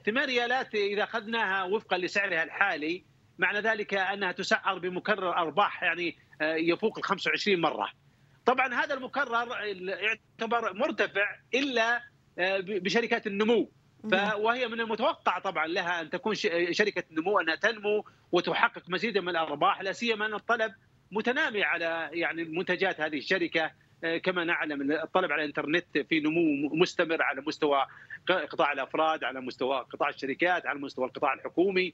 ثمان 0.06 0.26
ريالات 0.26 0.76
إذا 0.76 1.04
أخذناها 1.04 1.64
وفقا 1.64 1.98
لسعرها 1.98 2.44
الحالي 2.44 3.04
معنى 3.40 3.60
ذلك 3.60 3.94
أنها 3.94 4.32
تسعر 4.32 4.80
بمكرر 4.80 5.38
أرباح 5.38 5.84
يعني 5.84 6.18
يفوق 6.42 6.98
ال 6.98 7.04
25 7.04 7.62
مرة. 7.62 7.90
طبعا 8.46 8.74
هذا 8.74 8.94
المكرر 8.94 9.48
يعتبر 9.82 10.74
مرتفع 10.74 11.36
إلا 11.54 12.02
بشركات 12.60 13.28
النمو. 13.28 13.72
وهي 14.38 14.68
من 14.68 14.80
المتوقع 14.80 15.40
طبعا 15.40 15.68
لها 15.68 16.02
أن 16.02 16.10
تكون 16.10 16.36
شركة 16.72 17.04
نمو 17.12 17.40
أنها 17.40 17.56
تنمو 17.56 18.06
وتحقق 18.32 18.90
مزيدا 18.90 19.22
من 19.22 19.30
الأرباح 19.30 19.82
لا 19.82 19.92
سيما 19.92 20.26
أن 20.26 20.34
الطلب 20.34 20.74
متنامي 21.12 21.64
على 21.64 22.10
يعني 22.14 22.44
منتجات 22.44 23.02
هذه 23.02 23.18
الشركة. 23.18 23.72
كما 24.24 24.44
نعلم 24.44 24.92
الطلب 24.92 25.32
على 25.32 25.42
الإنترنت 25.42 25.98
في 25.98 26.20
نمو 26.20 26.76
مستمر 26.76 27.22
على 27.22 27.42
مستوى 27.48 27.86
قطاع 28.30 28.72
الأفراد 28.72 29.24
على 29.24 29.42
مستوى 29.42 29.78
قطاع 29.78 30.10
الشركات 30.10 30.66
على 30.66 30.80
مستوى 30.80 31.06
القطاع 31.06 31.34
الحكومي 31.34 31.94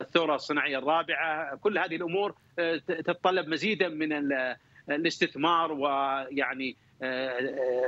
الثورة 0.00 0.34
الصناعية 0.34 0.78
الرابعة 0.78 1.56
كل 1.56 1.78
هذه 1.78 1.96
الأمور 1.96 2.34
تتطلب 2.86 3.48
مزيدا 3.48 3.88
من 3.88 4.12
الاستثمار 4.90 5.72
ويعني 5.72 6.76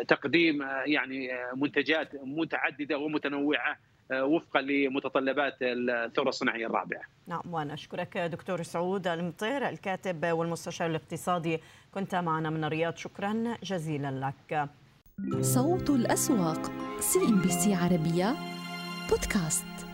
تقديم 0.08 0.62
يعني 0.86 1.30
منتجات 1.56 2.08
متعددة 2.14 2.98
ومتنوعة. 2.98 3.78
وفقا 4.12 4.60
لمتطلبات 4.60 5.56
الثورة 5.62 6.28
الصناعية 6.28 6.66
الرابعة. 6.66 7.02
نعم 7.26 7.42
وأنا 7.50 7.74
أشكرك 7.74 8.18
دكتور 8.18 8.62
سعود 8.62 9.06
المطير 9.06 9.68
الكاتب 9.68 10.26
والمستشار 10.26 10.90
الاقتصادي 10.90 11.60
كنت 11.94 12.14
معنا 12.14 12.50
من 12.50 12.64
الرياض 12.64 12.96
شكرا 12.96 13.56
جزيلا 13.62 14.32
لك. 14.48 14.68
صوت 15.40 15.90
الأسواق 15.90 16.70
CNBC 17.00 17.74
عربية 17.74 18.34
بودكاست 19.10 19.91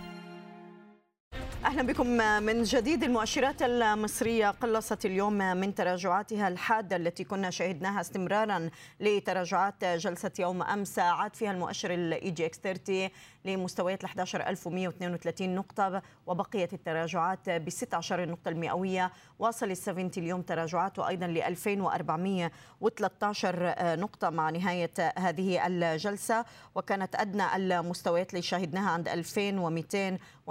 أهلا 1.65 1.83
بكم 1.83 2.07
من 2.43 2.63
جديد. 2.63 3.05
المؤشرات 3.05 3.63
المصرية 3.63 4.51
قلصت 4.51 5.07
اليوم 5.07 5.33
من 5.39 5.75
تراجعاتها 5.75 6.49
الحادة 6.49 6.97
التي 6.97 7.25
كنا 7.25 7.51
شهدناها 7.51 8.01
استمرارا 8.01 8.71
لتراجعات 9.01 9.85
جلسة 9.85 10.31
يوم 10.39 10.63
أمس. 10.63 10.99
عاد 10.99 11.37
فيها 11.37 11.51
المؤشر 11.51 11.95
ال 11.95 12.31
EGX 12.31 12.59
30 12.59 13.09
لمستويات 13.45 14.05
ال 14.05 14.09
11132 14.09 15.55
نقطة 15.55 16.03
وبقيت 16.27 16.73
التراجعات 16.73 17.51
ب 17.51 17.71
16 17.71 18.29
نقطه 18.29 18.49
المئوية. 18.49 19.13
واصل 19.39 19.71
ال 19.71 19.77
70 19.77 20.11
اليوم 20.17 20.43
تراجعاته 20.43 21.09
أيضا 21.09 21.27
ل 21.27 21.39
2413 21.39 23.75
نقطة 24.01 24.31
مع 24.31 24.51
نهاية 24.51 24.91
هذه 25.19 25.67
الجلسة. 25.67 26.45
وكانت 26.75 27.15
أدنى 27.15 27.57
المستويات 27.57 28.31
اللي 28.31 28.43
شاهدناها 28.43 28.91
عند 28.91 29.09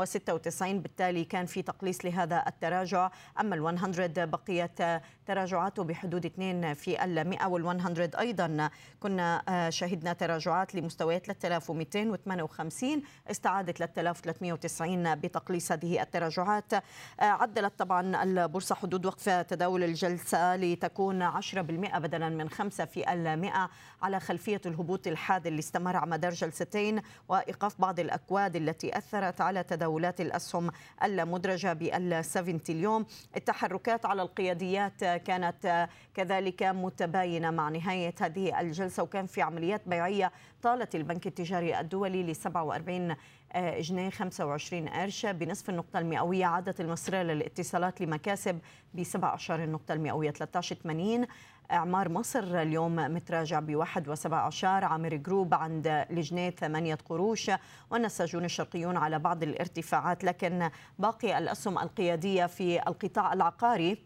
2296 0.02 0.82
بالتالي 0.82 1.26
كان 1.26 1.46
في 1.46 1.62
تقليص 1.62 2.06
لهذا 2.06 2.44
التراجع. 2.48 3.12
أما 3.40 3.56
ال 3.56 3.62
100 3.62 4.26
بقيت 4.26 5.02
تراجعاته 5.26 5.84
بحدود 5.84 6.26
2 6.26 6.74
في 6.74 7.04
ال 7.04 7.30
100 7.30 7.48
وال 7.48 7.64
100 7.64 8.10
أيضا 8.20 8.70
كنا 9.00 9.44
شهدنا 9.70 10.14
تراجعات 10.14 10.76
لمستويات 10.76 11.26
3258 11.26 13.02
استعادت 13.32 13.78
3390 13.78 15.16
بتقليص 15.16 15.72
هذه 15.72 16.02
التراجعات. 16.02 16.74
عدلت 17.20 17.80
طبعا 17.80 18.24
البورصة 18.24 18.76
حدود 18.76 19.06
وقف 19.06 19.30
تداول 19.30 19.84
الجلسة 19.84 20.56
لتكون 20.56 21.32
10% 21.42 21.98
بدلا 21.98 22.30
من 22.30 22.50
5 22.50 22.86
في 22.86 23.14
المئة 23.14 23.70
على 24.02 24.20
خلفية 24.20 24.62
الهبوط 24.66 25.08
الحاد 25.08 25.48
اللي 25.48 25.60
استمر 25.60 25.96
على 25.96 26.12
مدار 26.12 26.32
جلستين 26.34 27.02
وإيقاف 27.30 27.82
بعض 27.82 28.00
الأكواد 28.00 28.56
التي 28.56 28.98
أثرت 28.98 29.42
على 29.42 29.64
تداولات 29.88 30.22
الأسهم 30.22 30.72
المدرجة 31.04 31.74
بال 31.74 32.26
70 32.26 32.60
اليوم. 32.70 33.06
التحركات 33.36 34.06
على 34.06 34.22
القياديات 34.22 35.04
كانت 35.04 35.88
كذلك 36.14 36.64
متباينة 36.64 37.52
مع 37.52 37.70
نهاية 37.70 38.16
هذه 38.22 38.62
الجلسة 38.62 39.04
وكان 39.04 39.26
في 39.26 39.42
عمليات 39.42 39.82
بيعية 39.88 40.32
طالت 40.62 40.96
البنك 40.96 41.28
التجاري 41.28 41.80
الدولي 41.80 42.24
ل 42.24 42.36
47 42.36 43.16
جنيه 43.56 44.10
25 44.10 44.90
قرش 44.90 45.26
بنصف 45.26 45.70
النقطة 45.70 46.00
المئوية. 46.00 46.46
عادت 46.46 46.82
المصرية 46.82 47.24
للاتصالات 47.24 48.02
لمكاسب 48.02 48.60
ب 48.94 49.04
17 49.04 49.64
النقطة 49.64 49.94
المئوية 49.94 50.32
13.80 50.32 51.28
إعمار 51.72 52.10
مصر 52.10 52.62
اليوم 52.62 52.96
متراجع 52.96 53.60
وسبع 54.08 54.38
عشر 54.38 54.68
عامر 54.68 55.16
جروب 55.16 55.54
عند 55.54 56.06
لجنة 56.10 56.50
ثمانية 56.50 56.98
قروش 57.10 57.52
والنساجون 57.92 58.46
الشرقيون 58.46 58.98
على 58.98 59.20
بعض 59.20 59.44
الارتفاعات 59.44 60.24
لكن 60.24 60.70
باقي 61.00 61.38
الأسهم 61.38 61.80
القيادية 61.80 62.46
في 62.46 62.88
القطاع 62.88 63.34
العقاري 63.34 63.98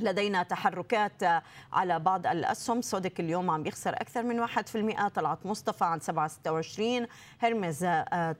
لدينا 0.00 0.42
تحركات 0.42 1.22
على 1.72 1.98
بعض 1.98 2.26
الأسهم. 2.26 2.82
سودك 2.82 3.20
اليوم 3.20 3.50
عم 3.50 3.66
يخسر 3.66 3.94
أكثر 3.94 4.22
من 4.22 4.46
1% 4.46 5.08
طلعت 5.08 5.46
مصطفى 5.46 5.84
عن 5.84 6.00
7.26 6.00 7.08
هرمز 7.40 7.86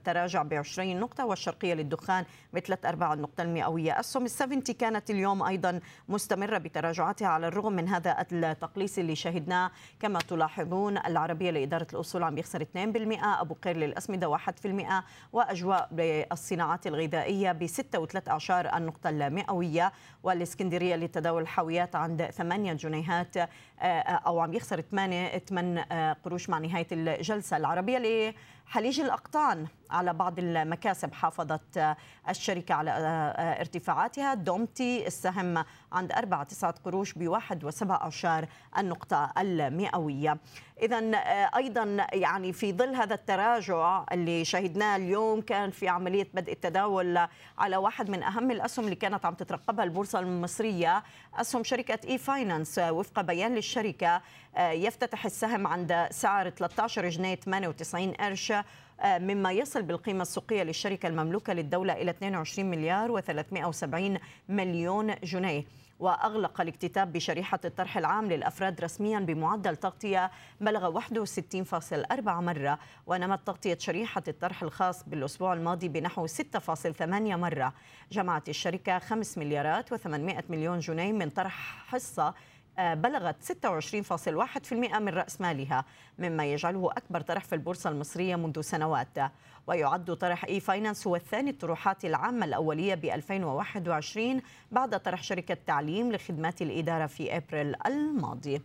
تراجع 0.05 0.43
ب 0.43 0.53
20 0.53 0.99
نقطة. 0.99 1.25
والشرقية 1.25 1.73
للدخان 1.73 2.25
بثلاث 2.53 2.85
أرباع 2.85 3.13
النقطة 3.13 3.41
المئوية. 3.41 3.99
أسهم 3.99 4.25
السفنتي 4.25 4.73
كانت 4.73 5.09
اليوم 5.09 5.43
أيضا 5.43 5.79
مستمرة 6.09 6.57
بتراجعاتها 6.57 7.27
على 7.27 7.47
الرغم 7.47 7.73
من 7.73 7.87
هذا 7.87 8.25
التقليص 8.31 8.97
اللي 8.97 9.15
شهدناه. 9.15 9.71
كما 9.99 10.19
تلاحظون 10.19 10.97
العربية 10.97 11.51
لإدارة 11.51 11.87
الأصول 11.93 12.23
عم 12.23 12.37
يخسر 12.37 12.61
2% 12.61 13.41
أبو 13.41 13.53
قير 13.53 13.77
للأسمدة 13.77 14.27
1% 14.37 15.03
وأجواء 15.33 15.89
بالصناعات 15.91 16.87
الغذائية 16.87 17.51
ب 17.51 17.67
6.3 17.67 18.77
النقطة 18.77 19.09
المئوية. 19.09 19.91
والإسكندرية 20.23 20.95
للتداول 20.95 21.42
الحاويات 21.43 21.95
عند 21.95 22.25
8 22.25 22.73
جنيهات 22.73 23.35
أو 24.25 24.39
عم 24.39 24.53
يخسر 24.53 24.81
8 24.81 25.37
8 25.37 26.13
قروش 26.13 26.49
مع 26.49 26.57
نهاية 26.59 26.87
الجلسة 26.91 27.57
العربية 27.57 28.33
لحليج 28.67 28.99
الأقطان 28.99 29.67
على 29.91 30.13
بعض 30.13 30.39
المكاسب 30.39 31.13
حافظت 31.13 31.95
الشركة 32.29 32.75
على 32.75 32.91
ارتفاعاتها. 33.59 34.33
دومتي 34.33 35.07
السهم 35.07 35.65
عند 35.91 36.11
4 36.11 36.43
9 36.43 36.75
قروش 36.85 37.13
بواحد 37.13 37.63
وسبع 37.63 37.99
أعشار 38.01 38.45
النقطة 38.77 39.33
المئوية. 39.37 40.37
إذا 40.81 40.97
أيضا 41.55 42.07
يعني 42.13 42.53
في 42.53 42.73
ظل 42.73 42.95
هذا 42.95 43.13
التراجع 43.13 44.05
اللي 44.11 44.45
شهدناه 44.45 44.95
اليوم 44.95 45.41
كان 45.41 45.71
في 45.71 45.87
عملية 45.87 46.27
بدء 46.33 46.53
التداول 46.53 47.27
على 47.57 47.77
واحد 47.77 48.09
من 48.09 48.23
أهم 48.23 48.51
الأسهم 48.51 48.85
اللي 48.85 48.95
كانت 48.95 49.25
عم 49.25 49.33
تترقبها 49.33 49.83
البورصة 49.83 50.19
المصرية 50.19 51.03
أسهم 51.35 51.63
شركة 51.63 51.99
e-finance. 52.07 52.79
وفق 52.79 53.21
بيان 53.21 53.55
للشركة 53.55 54.21
يفتتح 54.57 55.25
السهم 55.25 55.67
عند 55.67 56.07
سعر 56.11 56.49
13 56.49 57.09
جنيه 57.09 57.35
98 57.35 58.11
قرش 58.13 58.52
مما 59.05 59.51
يصل 59.51 59.81
بالقيمة 59.81 60.21
السوقية 60.21 60.63
للشركة 60.63 61.07
المملوكة 61.07 61.53
للدولة 61.53 61.93
إلى 61.93 62.11
22 62.11 62.69
مليار 62.69 63.21
و370 63.21 64.19
مليون 64.49 65.15
جنيه. 65.23 65.63
وأغلق 65.99 66.61
الاكتتاب 66.61 67.13
بشريحة 67.13 67.59
الطرح 67.65 67.97
العام 67.97 68.25
للأفراد 68.25 68.81
رسميا 68.81 69.19
بمعدل 69.19 69.75
تغطية 69.75 70.31
بلغ 70.61 70.99
61.4 71.01 72.29
مرة. 72.29 72.79
ونمت 73.07 73.47
تغطية 73.47 73.77
شريحة 73.79 74.23
الطرح 74.27 74.63
الخاص 74.63 75.03
بالأسبوع 75.09 75.53
الماضي 75.53 75.87
بنحو 75.87 76.27
6.8 76.27 77.03
مرة. 77.35 77.73
جمعت 78.11 78.49
الشركة 78.49 78.99
5 78.99 79.39
مليارات 79.39 79.93
و800 79.93 80.43
مليون 80.49 80.79
جنيه 80.79 81.11
من 81.11 81.29
طرح 81.29 81.85
حصة 81.87 82.33
بلغت 82.77 83.43
26.1% 83.43 84.73
من 84.73 85.09
رأس 85.09 85.41
مالها 85.41 85.85
مما 86.19 86.45
يجعله 86.45 86.91
أكبر 86.91 87.21
طرح 87.21 87.43
في 87.43 87.55
البورصة 87.55 87.89
المصرية 87.89 88.35
منذ 88.35 88.61
سنوات. 88.61 89.17
ويعد 89.67 90.15
طرح 90.15 90.45
إي 90.45 90.59
فاينانس 90.59 91.07
هو 91.07 91.15
الثاني 91.15 91.49
الطروحات 91.49 92.05
العامة 92.05 92.45
الأولية 92.45 92.95
ب 92.95 93.05
2021 93.05 94.41
بعد 94.71 94.99
طرح 94.99 95.23
شركة 95.23 95.57
تعليم 95.67 96.11
لخدمات 96.11 96.61
الإدارة 96.61 97.05
في 97.05 97.37
أبريل 97.37 97.75
الماضي. 97.85 98.61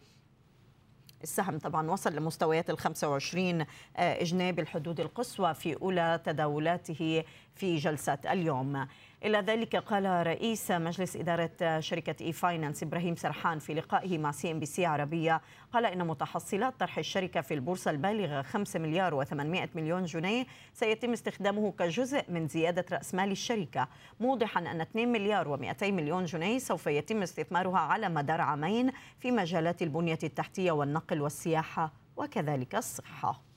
السهم 1.22 1.58
طبعا 1.58 1.90
وصل 1.90 2.16
لمستويات 2.16 2.70
ال 2.70 2.78
25 2.78 3.64
جنيه 4.00 4.50
بالحدود 4.50 5.00
القصوى 5.00 5.54
في 5.54 5.76
أولى 5.82 6.20
تداولاته 6.24 7.24
في 7.54 7.76
جلسة 7.76 8.18
اليوم. 8.30 8.86
إلى 9.24 9.38
ذلك 9.38 9.76
قال 9.76 10.26
رئيس 10.26 10.70
مجلس 10.70 11.16
إدارة 11.16 11.80
شركة 11.80 12.24
إي 12.24 12.32
فاينانس 12.32 12.82
إبراهيم 12.82 13.16
سرحان 13.16 13.58
في 13.58 13.74
لقائه 13.74 14.18
مع 14.18 14.32
CNBC 14.32 14.86
عربية 14.86 15.40
قال 15.72 15.86
إن 15.86 16.06
متحصلات 16.06 16.80
طرح 16.80 16.98
الشركة 16.98 17.40
في 17.40 17.54
البورصة 17.54 17.90
البالغة 17.90 18.42
5 18.42 18.78
مليار 18.78 19.24
و800 19.24 19.68
مليون 19.74 20.04
جنيه 20.04 20.46
سيتم 20.72 21.12
استخدامه 21.12 21.72
كجزء 21.72 22.24
من 22.28 22.48
زيادة 22.48 22.84
رأس 22.92 23.14
مال 23.14 23.30
الشركة. 23.30 23.88
موضحا 24.20 24.60
أن 24.60 24.80
2 24.80 25.12
مليار 25.12 25.56
و200 25.56 25.82
مليون 25.82 26.24
جنيه 26.24 26.58
سوف 26.58 26.86
يتم 26.86 27.22
استثمارها 27.22 27.78
على 27.78 28.08
مدار 28.08 28.40
عامين 28.40 28.92
في 29.18 29.30
مجالات 29.30 29.82
البنية 29.82 30.18
التحتية 30.24 30.72
والنقل 30.72 31.20
والسياحة 31.20 31.92
وكذلك 32.16 32.74
الصحة. 32.74 33.47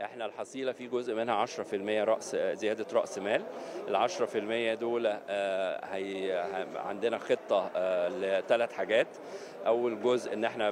إحنا 0.00 0.26
الحصيلة 0.26 0.72
في 0.72 0.86
جزء 0.86 1.14
منها 1.14 1.34
10% 1.46 2.04
رأس 2.04 2.36
زيادة 2.36 2.86
رأس 2.92 3.18
مال. 3.18 3.42
ال 3.88 3.96
10% 3.96 4.74
دول 4.80 5.06
آه، 5.28 5.84
هي 5.84 6.32
عندنا 6.76 7.18
خطة 7.18 7.70
آه، 7.76 8.08
لثلاث 8.08 8.72
حاجات. 8.72 9.06
أول 9.66 10.02
جزء 10.02 10.32
إن 10.32 10.44
إحنا 10.44 10.70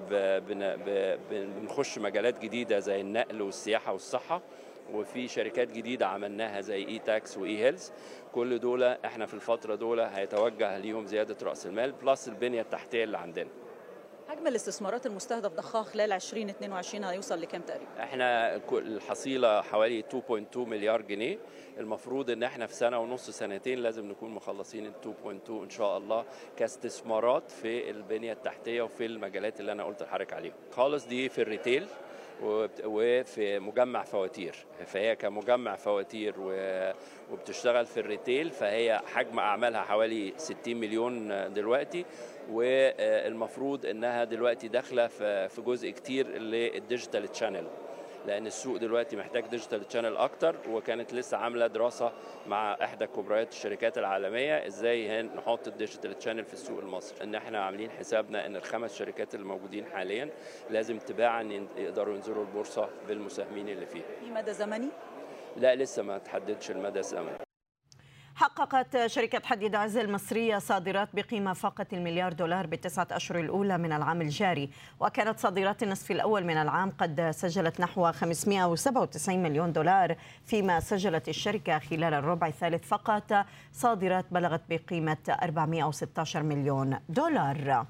بنخش 1.31 1.99
مجالات 1.99 2.39
جديدة 2.39 2.79
زي 2.79 3.01
النقل 3.01 3.43
والسياحة 3.43 3.93
والصحة 3.93 4.41
وفي 4.93 5.29
شركات 5.29 5.73
جديدة 5.73 6.07
عملناها 6.07 6.61
زي 6.61 6.87
e-tax 6.89 7.39
و 7.39 7.59
e-health. 7.65 7.93
كل 8.33 8.59
دول 8.59 8.83
إحنا 8.83 9.27
في 9.27 9.35
الفترة 9.35 9.75
دول 9.75 10.01
هيتوجه 10.01 10.79
ليهم 10.79 11.07
زيادة 11.07 11.37
رأس 11.47 11.67
المال 11.67 11.93
plus 11.93 12.29
البنية 12.29 12.61
التحتية 12.61 13.05
اللي 13.05 13.19
عندنا. 13.19 13.49
حجم 14.31 14.47
الاستثمارات 14.47 15.07
المستهدف 15.07 15.53
ضخها 15.53 15.83
خلال 15.83 16.13
2022 16.13 17.05
هيوصل 17.05 17.41
لكام 17.41 17.61
تقريبا؟ 17.63 17.91
إحنا 18.03 18.57
الحصيلة 18.73 19.63
حوالي 19.63 20.03
2.2 20.03 20.57
مليار 20.59 21.03
جنيه. 21.03 21.39
المفروض 21.79 22.31
إن 22.31 22.43
إحنا 22.43 22.67
في 22.67 22.75
سنة 22.75 22.99
ونص 22.99 23.31
سنتين 23.31 23.79
لازم 23.79 24.09
نكون 24.09 24.31
مخلصين 24.31 24.87
ال 24.87 24.93
2.2 25.03 25.51
إن 25.51 25.71
شاء 25.71 25.99
الله 25.99 26.25
كاستثمارات 26.57 27.51
في 27.51 27.91
البنية 27.91 28.33
التحتية 28.33 28.83
وفي 28.83 29.07
المجالات 29.07 29.61
اللي 29.61 29.73
أنا 29.73 29.85
قلت 29.85 30.03
لحضرتك 30.03 30.33
عليهم 30.33 30.55
خالص 30.73 31.07
دي 31.07 31.29
في 31.29 31.43
ال 31.43 31.49
retail 31.49 31.87
وفي 32.85 33.59
مجمع 33.59 34.03
فواتير. 34.05 34.55
فهي 34.87 35.17
كمجمع 35.17 35.77
فواتير 35.77 36.35
وبتشتغل 37.31 37.87
في 37.87 38.01
ال 38.01 38.08
retail 38.08 38.51
فهي 38.51 39.01
حجم 39.07 39.39
أعمالها 39.39 39.81
حوالي 39.83 40.35
60 40.37 40.77
مليون 40.77 41.29
دلوقتي. 41.55 42.05
والمفروض 42.51 43.87
إنها 43.87 44.25
دلوقتي 44.25 44.69
داخلة 44.69 45.07
في 45.47 45.63
جزء 45.67 45.91
كتير 45.91 46.29
لل 46.29 46.51
digital 46.51 47.29
channel 47.29 47.67
لأن 48.27 48.47
السوق 48.47 48.77
دلوقتي 48.77 49.17
محتاج 49.17 49.47
digital 49.47 49.89
channel 49.89 50.17
أكتر 50.17 50.57
وكانت 50.71 51.15
لسه 51.15 51.37
عاملة 51.37 51.67
دراسة 51.67 52.13
مع 52.47 52.77
إحدى 52.83 53.07
كبريات 53.07 53.53
الشركات 53.53 53.99
العالمية 53.99 54.67
إزاي 54.67 55.23
نحط 55.23 55.69
ال 55.69 55.75
digital 55.75 56.19
channel 56.19 56.45
في 56.45 56.53
السوق 56.53 56.79
المصري. 56.79 57.25
إن 57.25 57.35
إحنا 57.35 57.65
عاملين 57.65 57.91
حسابنا 57.91 58.47
إن 58.47 58.57
الخمس 58.57 58.95
شركات 58.99 59.35
اللي 59.35 59.47
موجودين 59.47 59.87
حاليا 59.87 60.31
لازم 60.71 60.99
تباعا 60.99 61.67
يقدروا 61.77 62.15
ينزلوا 62.15 62.43
البورصة 62.43 62.89
بالمساهمين 63.09 63.69
اللي 63.69 63.87
فيها. 63.87 64.05
في 64.21 64.31
مدى 64.31 64.53
زمني؟ 64.53 64.89
لا 65.57 65.75
لسه 65.75 66.03
ما 66.03 66.19
تحددش 66.19 66.71
المدى 66.71 66.99
الزمني. 66.99 67.50
حققت 68.41 69.07
شركة 69.07 69.41
حديد 69.45 69.75
عز 69.75 69.97
المصرية 69.97 70.59
صادرات 70.59 71.09
بقيمة 71.15 71.53
فاقت 71.53 71.93
المليار 71.93 72.33
دولار 72.33 72.67
بالتسعة 72.67 73.07
أشهر 73.11 73.41
الأولى 73.41 73.79
من 73.79 73.93
العام 73.93 74.21
الجاري. 74.21 74.71
وكانت 75.01 75.39
صادرات 75.39 75.83
النصف 75.83 76.11
الأول 76.11 76.45
من 76.45 76.57
العام 76.57 76.91
قد 76.91 77.31
سجلت 77.31 77.81
نحو 77.81 78.13
597 78.13 79.43
مليون 79.43 79.73
دولار 79.73 80.17
فيما 80.47 80.81
سجلت 80.81 81.29
الشركة 81.29 81.79
خلال 81.79 82.15
الربع 82.15 82.47
الثالث 82.47 82.89
فقط. 82.89 83.47
صادرات 83.73 84.25
بلغت 84.31 84.63
بقيمة 84.71 85.37
416 85.43 86.43
مليون 86.43 86.99
دولار. 87.09 87.87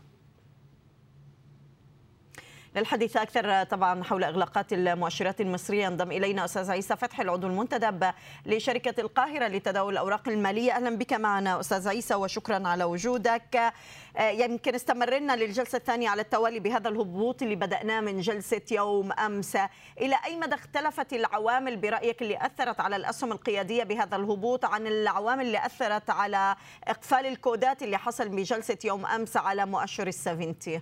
للحديث 2.77 3.17
أكثر 3.17 3.63
طبعا 3.63 4.05
حول 4.05 4.25
إغلاقات 4.25 4.73
المؤشرات 4.73 5.41
المصرية. 5.41 5.85
ينضم 5.85 6.13
إلينا 6.13 6.45
أستاذ 6.45 6.71
عيسى 6.71 6.97
فتحي 6.97 7.23
العضو 7.23 7.47
المنتدب 7.47 8.13
لشركة 8.47 9.01
القاهرة 9.01 9.49
لتداول 9.49 9.93
الأوراق 9.93 10.29
المالية. 10.29 10.73
أهلا 10.73 10.97
بك 10.97 11.13
معنا 11.13 11.61
أستاذ 11.61 11.89
عيسى 11.89 12.15
وشكرا 12.15 12.69
على 12.69 12.85
وجودك. 12.85 13.73
آه، 14.17 14.31
يمكن 14.31 14.75
استمرنا 14.75 15.37
للجلسة 15.37 15.77
الثانية 15.77 16.09
على 16.09 16.23
التوالي 16.23 16.61
بهذا 16.61 16.89
الهبوط 16.89 17.43
اللي 17.43 17.57
بدأناه 17.57 18.01
من 18.01 18.21
جلسة 18.21 18.63
يوم 18.71 19.13
أمس. 19.13 19.57
إلى 20.01 20.17
أي 20.25 20.37
مدى 20.37 20.55
اختلفت 20.55 21.13
العوامل 21.13 21.77
برأيك 21.77 22.23
اللي 22.23 22.39
أثرت 22.47 22.81
على 22.81 22.97
الأسهم 22.97 23.33
القيادية 23.33 23.85
بهذا 23.85 24.17
الهبوط؟ 24.17 24.65
عن 24.65 24.87
العوامل 24.87 25.47
اللي 25.47 25.67
أثرت 25.67 26.11
على 26.11 26.57
إقفال 26.85 27.27
الكودات 27.27 27.83
اللي 27.83 27.99
حصل 27.99 28.29
بجلسة 28.29 28.79
يوم 28.85 29.07
أمس 29.07 29.37
على 29.37 29.67
مؤشر 29.67 30.07
السفنتي 30.07 30.81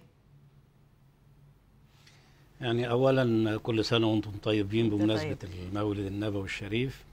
يعني 2.61 2.91
اولا 2.91 3.57
كل 3.57 3.85
سنة 3.85 4.07
وأنتم 4.07 4.31
طيبين 4.43 4.91
بمناسبة 4.91 5.35
طيب. 5.35 5.51
المولد 5.73 6.07
النبوي 6.07 6.45
الشريف. 6.45 7.05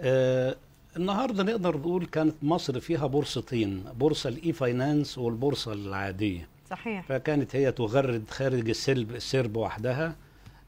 آه 0.00 0.56
النهارده 0.96 1.42
نقدر 1.42 1.76
نقول 1.76 2.06
كانت 2.06 2.34
مصر 2.42 2.80
فيها 2.80 3.06
بورصتين 3.06 3.84
بورصة 3.98 4.28
الإي 4.28 4.52
فاينانس 4.52 5.18
والبورصة 5.18 5.72
العادية. 5.72 6.48
صحيح. 6.70 7.06
فكانت 7.06 7.56
هي 7.56 7.72
تغرد 7.72 8.30
خارج 8.30 8.68
السرب 8.68 9.10
السرب 9.10 9.56
وحدها. 9.56 10.16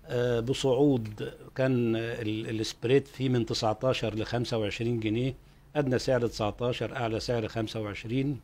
آه 0.07 0.41
بصعود 0.41 1.33
كان 1.55 1.97
ال 1.97 2.12
spread 2.12 3.07
فيه 3.07 3.29
من 3.29 3.47
19 3.47 4.15
ل 4.15 4.25
25 4.27 5.01
جنيه 5.01 5.35
أدنى 5.77 5.99
سعر 5.99 6.27
19 6.27 6.97
أعلى 6.97 7.21
سعر 7.21 7.49
25 7.49 8.41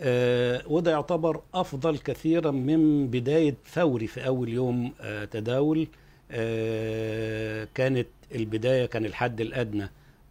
آه 0.00 0.62
وده 0.66 0.90
يعتبر 0.90 1.40
أفضل 1.54 1.98
كثيرا 1.98 2.50
من 2.50 3.06
بداية 3.10 3.54
فوري 3.64 4.06
في 4.06 4.26
أول 4.26 4.48
يوم 4.48 4.92
آه 5.00 5.24
تداول. 5.24 5.86
آه 6.30 7.68
كانت 7.74 8.06
البداية 8.34 8.86
كان 8.86 9.04
الحد 9.04 9.40
الأدنى 9.40 9.88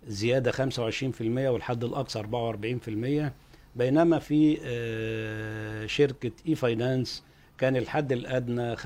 زيادة 0.07 0.51
25% 0.51 1.21
والحد 1.21 1.83
الأقصى 1.83 2.23
44% 2.23 3.31
بينما 3.75 4.19
في 4.19 4.55
شركة 5.89 6.31
اي 6.47 6.55
فاينانس 6.55 7.23
كان 7.57 7.75
الحد 7.75 8.11
الأدنى 8.11 8.77
35% 8.77 8.83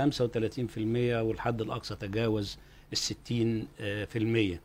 والحد 1.23 1.61
الأقصى 1.61 1.95
تجاوز 1.95 2.57
ال 2.93 2.97
60% 2.97 3.11
آه 3.81 4.05
في 4.05 4.59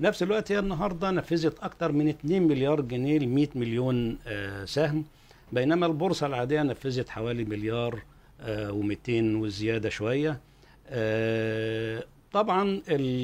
نفس 0.00 0.22
الوقت 0.22 0.52
هي 0.52 0.58
النهارده 0.58 1.10
نفذت 1.10 1.58
أكثر 1.58 1.92
من 1.92 2.08
2 2.08 2.42
مليار 2.42 2.80
جنيه 2.80 3.18
ل 3.18 3.28
100 3.28 3.48
مليون 3.54 4.18
سهم. 4.64 5.04
بينما 5.52 5.86
البورصة 5.86 6.26
العادية 6.26 6.62
نفذت 6.62 7.08
حوالي 7.08 7.44
مليار 7.44 8.02
آه 8.40 8.70
و200 8.70 9.08
وزيادة 9.10 9.88
شوية. 9.88 10.40
آه 10.88 12.04
طبعا 12.32 12.62
ال 12.62 12.82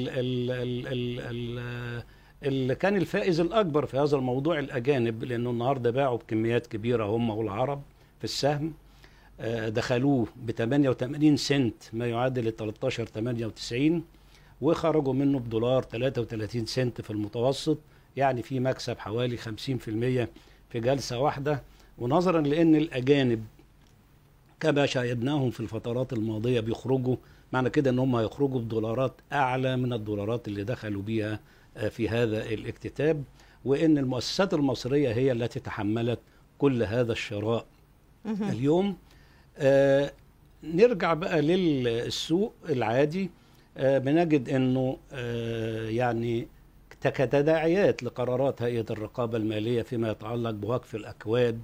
ال 0.09 0.51
ال 0.51 0.87
ال 0.87 1.19
ال 1.19 2.03
اللي 2.43 2.75
كان 2.75 2.95
الفائز 2.97 3.39
الأكبر 3.39 3.85
في 3.85 3.97
هذا 3.97 4.17
الموضوع 4.17 4.59
الأجانب 4.59 5.23
لأنه 5.23 5.49
النهاردة 5.49 5.91
باعوا 5.91 6.17
بكميات 6.17 6.67
كبيرة 6.67 7.05
هم 7.05 7.29
والعرب 7.29 7.81
في 8.19 8.23
السهم. 8.23 8.73
آه 9.39 9.69
دخلوه 9.69 10.27
ب 10.35 10.51
88 10.51 11.37
سنت 11.37 11.83
ما 11.93 12.07
يعادل 12.07 12.51
13 12.51 13.05
98 13.05 14.03
وخرجوا 14.61 15.13
منه 15.13 15.39
بدولار 15.39 15.83
33 15.83 16.65
سنت 16.65 17.01
في 17.01 17.09
المتوسط 17.11 17.77
يعني 18.17 18.41
في 18.41 18.59
مكسب 18.59 18.97
حوالي 18.99 19.37
50% 19.37 19.41
في 20.69 20.79
جلسة 20.79 21.19
واحدة. 21.19 21.61
ونظرا 21.97 22.41
لأن 22.41 22.75
الأجانب 22.75 23.45
كما 24.59 24.85
شاهدناهم 24.85 25.51
في 25.51 25.59
الفترات 25.59 26.13
الماضية 26.13 26.59
بيخرجوا 26.59 27.15
معنى 27.53 27.69
كده 27.69 27.89
إن 27.89 27.99
هم 27.99 28.15
هيخرجوا 28.15 28.59
بدولارات 28.59 29.13
أعلى 29.33 29.77
من 29.77 29.93
الدولارات 29.93 30.47
اللي 30.47 30.63
دخلوا 30.63 31.01
بيها 31.01 31.39
آه، 31.77 31.87
في 31.89 32.09
هذا 32.09 32.45
الاكتتاب 32.45 33.23
وإن 33.65 33.97
المؤسسات 33.97 34.53
المصرية 34.53 35.11
هي 35.11 35.31
التي 35.31 35.59
تحملت 35.59 36.19
كل 36.57 36.83
هذا 36.83 37.11
الشراء. 37.11 37.65
اليوم 38.25 38.97
آه 39.57 40.11
نرجع 40.63 41.13
بقى 41.13 41.41
للسوق 41.41 42.53
العادي. 42.69 43.29
آه 43.77 43.97
بنجد 43.97 44.49
إنه 44.49 44.97
آه 45.13 45.89
يعني 45.89 46.47
كتداعيات 47.01 48.03
لقرارات 48.03 48.61
هيئة 48.61 48.85
الرقابة 48.89 49.37
المالية 49.37 49.81
فيما 49.81 50.11
يتعلق 50.11 50.49
بوقف 50.51 50.95
الأكواد 50.95 51.59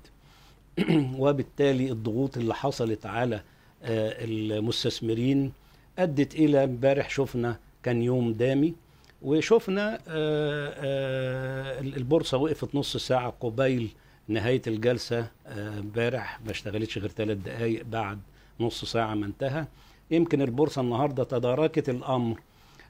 وبالتالي 1.20 1.92
الضغوط 1.92 2.38
اللي 2.38 2.56
حصلت 2.56 3.06
على 3.06 3.36
آه، 3.84 4.16
المستثمرين 4.24 5.52
أدت 6.00 6.36
إلى 6.36 6.64
امبارح 6.64 7.10
شفنا 7.10 7.60
كان 7.84 8.02
يوم 8.02 8.34
دامي 8.34 8.74
وشفنا 9.22 9.96
آه، 9.96 10.00
آه، 10.08 11.80
البورصة 11.80 12.38
وقفت 12.38 12.76
نص 12.76 12.98
ساعة 12.98 13.34
قبيل 13.40 13.90
نهاية 14.28 14.62
الجلسة 14.68 15.28
امبارح 15.48 16.40
ما 16.46 16.52
اشتغلتش 16.52 16.98
غير 16.98 17.10
ثلاث 17.10 17.38
دقائق 17.38 17.84
بعد 17.86 18.20
نص 18.60 18.86
ساعة 18.86 19.14
ما 19.14 19.26
انتهى. 19.26 19.66
يمكن 20.12 20.42
البورصة 20.42 20.82
النهارده 20.82 21.24
تداركت 21.24 21.90
الأمر 21.90 22.40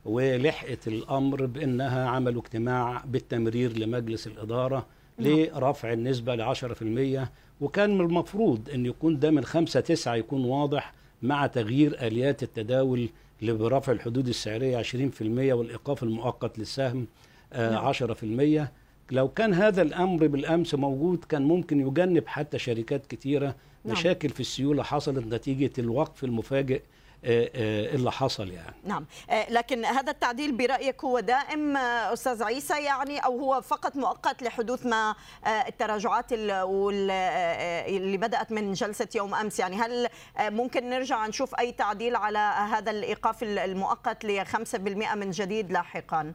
ولحقت 0.06 0.88
الأمر 0.88 1.46
بأنها 1.46 2.10
عملوا 2.10 2.42
اجتماع 2.42 3.04
بالتمرير 3.06 3.78
لمجلس 3.78 4.28
الإدارة 4.28 4.86
لرفع 5.22 5.94
النسبة 5.94 6.36
ل 6.36 6.56
10% 6.56 7.28
وكان 7.62 7.98
من 7.98 8.06
المفروض 8.06 8.70
إن 8.74 8.86
يكون 8.86 9.20
ده 9.20 9.32
من 9.32 9.44
5 9.44 9.80
9 9.80 10.16
يكون 10.16 10.46
واضح 10.46 10.94
مع 11.22 11.48
تغيير 11.48 12.08
آليات 12.08 12.44
التداول 12.44 13.10
برفع 13.42 13.92
الحدود 13.92 14.28
السعرية 14.28 14.84
20% 14.84 15.22
والإيقاف 15.22 16.04
المؤقت 16.04 16.60
للسهم 16.60 17.08
آه 17.54 17.92
10% 17.94 18.68
لو 19.12 19.28
كان 19.28 19.54
هذا 19.54 19.82
الأمر 19.82 20.28
بالأمس 20.28 20.76
موجود 20.76 21.26
كان 21.30 21.42
ممكن 21.42 21.88
يجنب 21.88 22.28
حتى 22.28 22.60
شركات 22.60 23.06
كتيرة 23.06 23.56
نعم. 23.86 23.94
مشاكل 23.94 24.30
في 24.30 24.40
السيولة 24.40 24.84
حصلت 24.84 25.34
نتيجة 25.34 25.72
الوقف 25.80 26.24
المفاجئ 26.24 26.82
اللي 27.24 28.12
حصل 28.12 28.50
يعني. 28.52 28.76
نعم. 28.84 29.06
آه، 29.30 29.52
لكن 29.52 29.86
هذا 29.86 30.12
التعديل 30.12 30.58
برأيك 30.58 31.04
هو 31.04 31.20
دائم 31.20 31.78
آه، 31.78 32.14
أستاذ 32.14 32.44
عيسى 32.44 32.84
يعني 32.84 33.20
أو 33.20 33.40
هو 33.40 33.62
فقط 33.62 33.96
مؤقت 33.96 34.44
لحدوث 34.44 34.86
ما 34.86 35.16
آه، 35.46 35.48
التراجعات 35.48 36.34
آه، 36.34 37.88
اللي 37.88 38.18
بدأت 38.18 38.52
من 38.52 38.74
جلسة 38.74 39.08
يوم 39.16 39.36
أمس؟ 39.36 39.60
يعني 39.60 39.76
هل 39.76 40.08
آه، 40.38 40.50
ممكن 40.50 40.90
نرجع 40.90 41.28
نشوف 41.28 41.60
أي 41.60 41.72
تعديل 41.72 42.16
على 42.16 42.40
هذا 42.74 42.92
الإيقاف 42.92 43.44
المؤقت 43.44 44.26
ل 44.26 44.46
5% 44.46 45.16
من 45.16 45.32
جديد 45.32 45.72
لاحقا؟ 45.72 46.34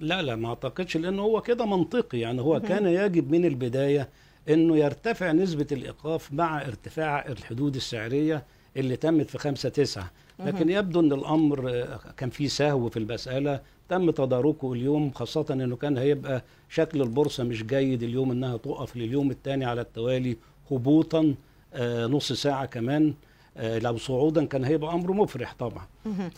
لا 0.00 0.22
لا 0.22 0.36
ما 0.36 0.48
أعتقدش 0.48 0.96
لأنه 0.96 1.22
هو 1.22 1.42
كده 1.42 1.66
منطقي. 1.66 2.18
يعني 2.18 2.40
هو 2.42 2.60
كان 2.60 2.86
يجب 2.86 3.30
من 3.30 3.44
البداية 3.44 4.08
إنه 4.48 4.76
يرتفع 4.76 5.32
نسبة 5.32 5.66
الإيقاف 5.72 6.32
مع 6.32 6.62
ارتفاع 6.62 7.26
الحدود 7.26 7.76
السعرية 7.76 8.44
اللي 8.76 8.96
تمت 8.96 9.30
في 9.30 9.38
5 9.38 9.68
9 9.68 10.10
لكن 10.38 10.68
يبدو 10.70 11.00
إن 11.00 11.12
الأمر 11.12 11.86
كان 12.16 12.30
فيه 12.30 12.48
سهو 12.48 12.88
في 12.88 12.98
المساله 12.98 13.60
تم 13.88 14.10
تداركه 14.10 14.72
اليوم 14.72 15.10
خاصة 15.10 15.46
إنه 15.50 15.76
كان 15.76 15.98
هيبقى 15.98 16.42
شكل 16.68 17.02
البورصة 17.02 17.44
مش 17.44 17.64
جيد 17.64 18.02
اليوم 18.02 18.30
إنها 18.30 18.56
تقف 18.56 18.96
لليوم 18.96 19.30
الثاني 19.30 19.64
على 19.64 19.80
التوالي 19.80 20.36
هبوطا 20.70 21.34
آه، 21.74 22.06
نص 22.06 22.32
ساعة 22.32 22.66
كمان. 22.66 23.14
آه، 23.56 23.78
لو 23.78 23.96
صعودا 23.96 24.44
كان 24.44 24.64
هيبقى 24.64 24.94
أمر 24.94 25.12
مفرح 25.12 25.54
طبعا. 25.58 25.86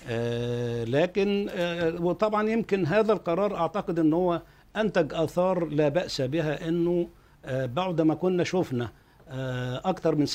آه، 0.09 0.84
لكن 0.84 1.49
وطبعا 2.01 2.49
يمكن 2.49 2.86
هذا 2.86 3.12
القرار 3.12 3.57
أعتقد 3.57 3.99
إن 3.99 4.12
هو 4.12 4.43
أنتج 4.76 5.14
آثار 5.14 5.64
لا 5.64 5.89
بأس 5.89 6.20
بها 6.20 6.68
إنه 6.68 7.09
بعد 7.49 8.01
ما 8.01 8.14
كنا 8.14 8.45
شفنا 8.45 8.89
أكثر 9.84 10.14
من 10.14 10.26
6% 10.26 10.30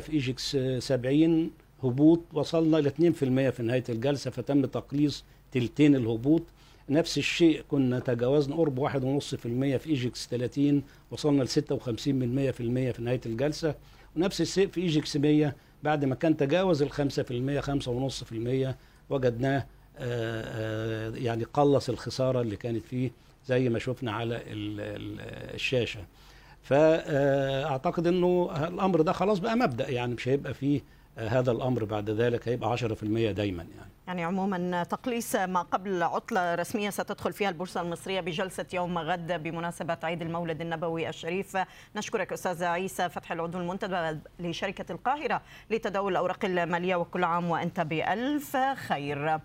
في 0.00 0.12
EGX 0.12 0.54
آه، 0.54 0.78
70 0.78 1.50
هبوط. 1.82 2.20
وصلنا 2.32 2.76
ل 2.76 2.86
2% 2.86 3.50
في 3.50 3.62
نهاية 3.62 3.84
الجلسة 3.88 4.30
فتم 4.30 4.66
تقليص 4.66 5.24
تلتين 5.52 5.96
الهبوط. 5.96 6.42
نفس 6.88 7.18
الشيء 7.18 7.62
كنا 7.68 7.98
تجاوزنا 7.98 8.56
قرب 8.56 8.78
1.5% 8.78 9.76
في 9.76 9.86
EGX 9.86 10.28
30 10.28 10.82
وصلنا 11.10 11.42
ل 11.42 11.48
56 11.48 12.14
من 12.14 12.34
100% 12.34 12.92
في 12.92 13.02
نهاية 13.02 13.20
الجلسة. 13.26 13.74
ونفس 14.16 14.40
الشيء 14.40 14.68
في 14.68 14.80
EGX 14.80 15.16
100 15.16 15.54
بعد 15.82 16.04
ما 16.04 16.14
كان 16.14 16.36
تجاوز 16.36 16.82
ال 16.82 16.90
5% 16.90 17.60
5.5% 17.60 18.74
وجدناه 19.10 19.66
آه، 19.98 20.44
آه، 21.08 21.12
يعني 21.16 21.44
قلص 21.44 21.88
الخسارة 21.88 22.40
اللي 22.40 22.56
كانت 22.56 22.84
فيه 22.84 23.10
زي 23.46 23.68
ما 23.68 23.78
شفنا 23.78 24.12
على 24.12 24.36
ال- 24.36 24.80
ال- 24.80 25.54
الشاشة. 25.54 26.00
فأعتقد 26.62 28.06
إنه 28.06 28.50
الأمر 28.68 29.00
ده 29.00 29.12
خلاص 29.12 29.38
بقى 29.38 29.56
مبدأ 29.56 29.90
يعني 29.90 30.14
مش 30.14 30.28
هيبقى 30.28 30.54
فيه 30.54 30.80
هذا 31.16 31.52
الأمر 31.52 31.84
بعد 31.84 32.10
ذلك 32.10 32.48
هيبقى 32.48 32.76
10% 32.78 32.82
دايما 33.30 33.62
يعني. 33.62 33.90
يعني 34.06 34.24
عموما 34.24 34.82
تقليص 34.82 35.36
ما 35.36 35.62
قبل 35.62 36.02
عطلة 36.02 36.54
رسمية 36.54 36.90
ستدخل 36.90 37.32
فيها 37.32 37.48
البورصة 37.48 37.80
المصرية 37.80 38.20
بجلسة 38.20 38.66
يوم 38.72 38.98
غد 38.98 39.42
بمناسبة 39.42 39.98
عيد 40.02 40.22
المولد 40.22 40.60
النبوي 40.60 41.08
الشريف. 41.08 41.56
نشكرك 41.96 42.32
أستاذ 42.32 42.64
عيسى 42.64 43.08
فتح 43.08 43.32
العضو 43.32 43.58
المنتدب 43.58 44.20
لشركة 44.38 44.92
القاهرة 44.92 45.42
لتداول 45.70 46.12
الأوراق 46.12 46.44
المالية 46.44 46.96
وكل 46.96 47.24
عام 47.24 47.50
وأنت 47.50 47.80
بألف 47.80 48.56
خير. 48.88 49.38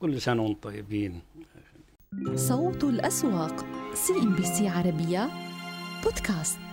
كل 0.00 0.20
سنة 0.20 0.42
وأنتم 0.42 0.60
طيبين. 0.70 1.20
صوت 2.34 2.84
الأسواق 2.84 3.64
سي 3.94 4.12
إم 4.12 4.34
بي 4.36 4.42
سي 4.42 4.68
عربية 4.68 5.28
بودكاست 6.04 6.65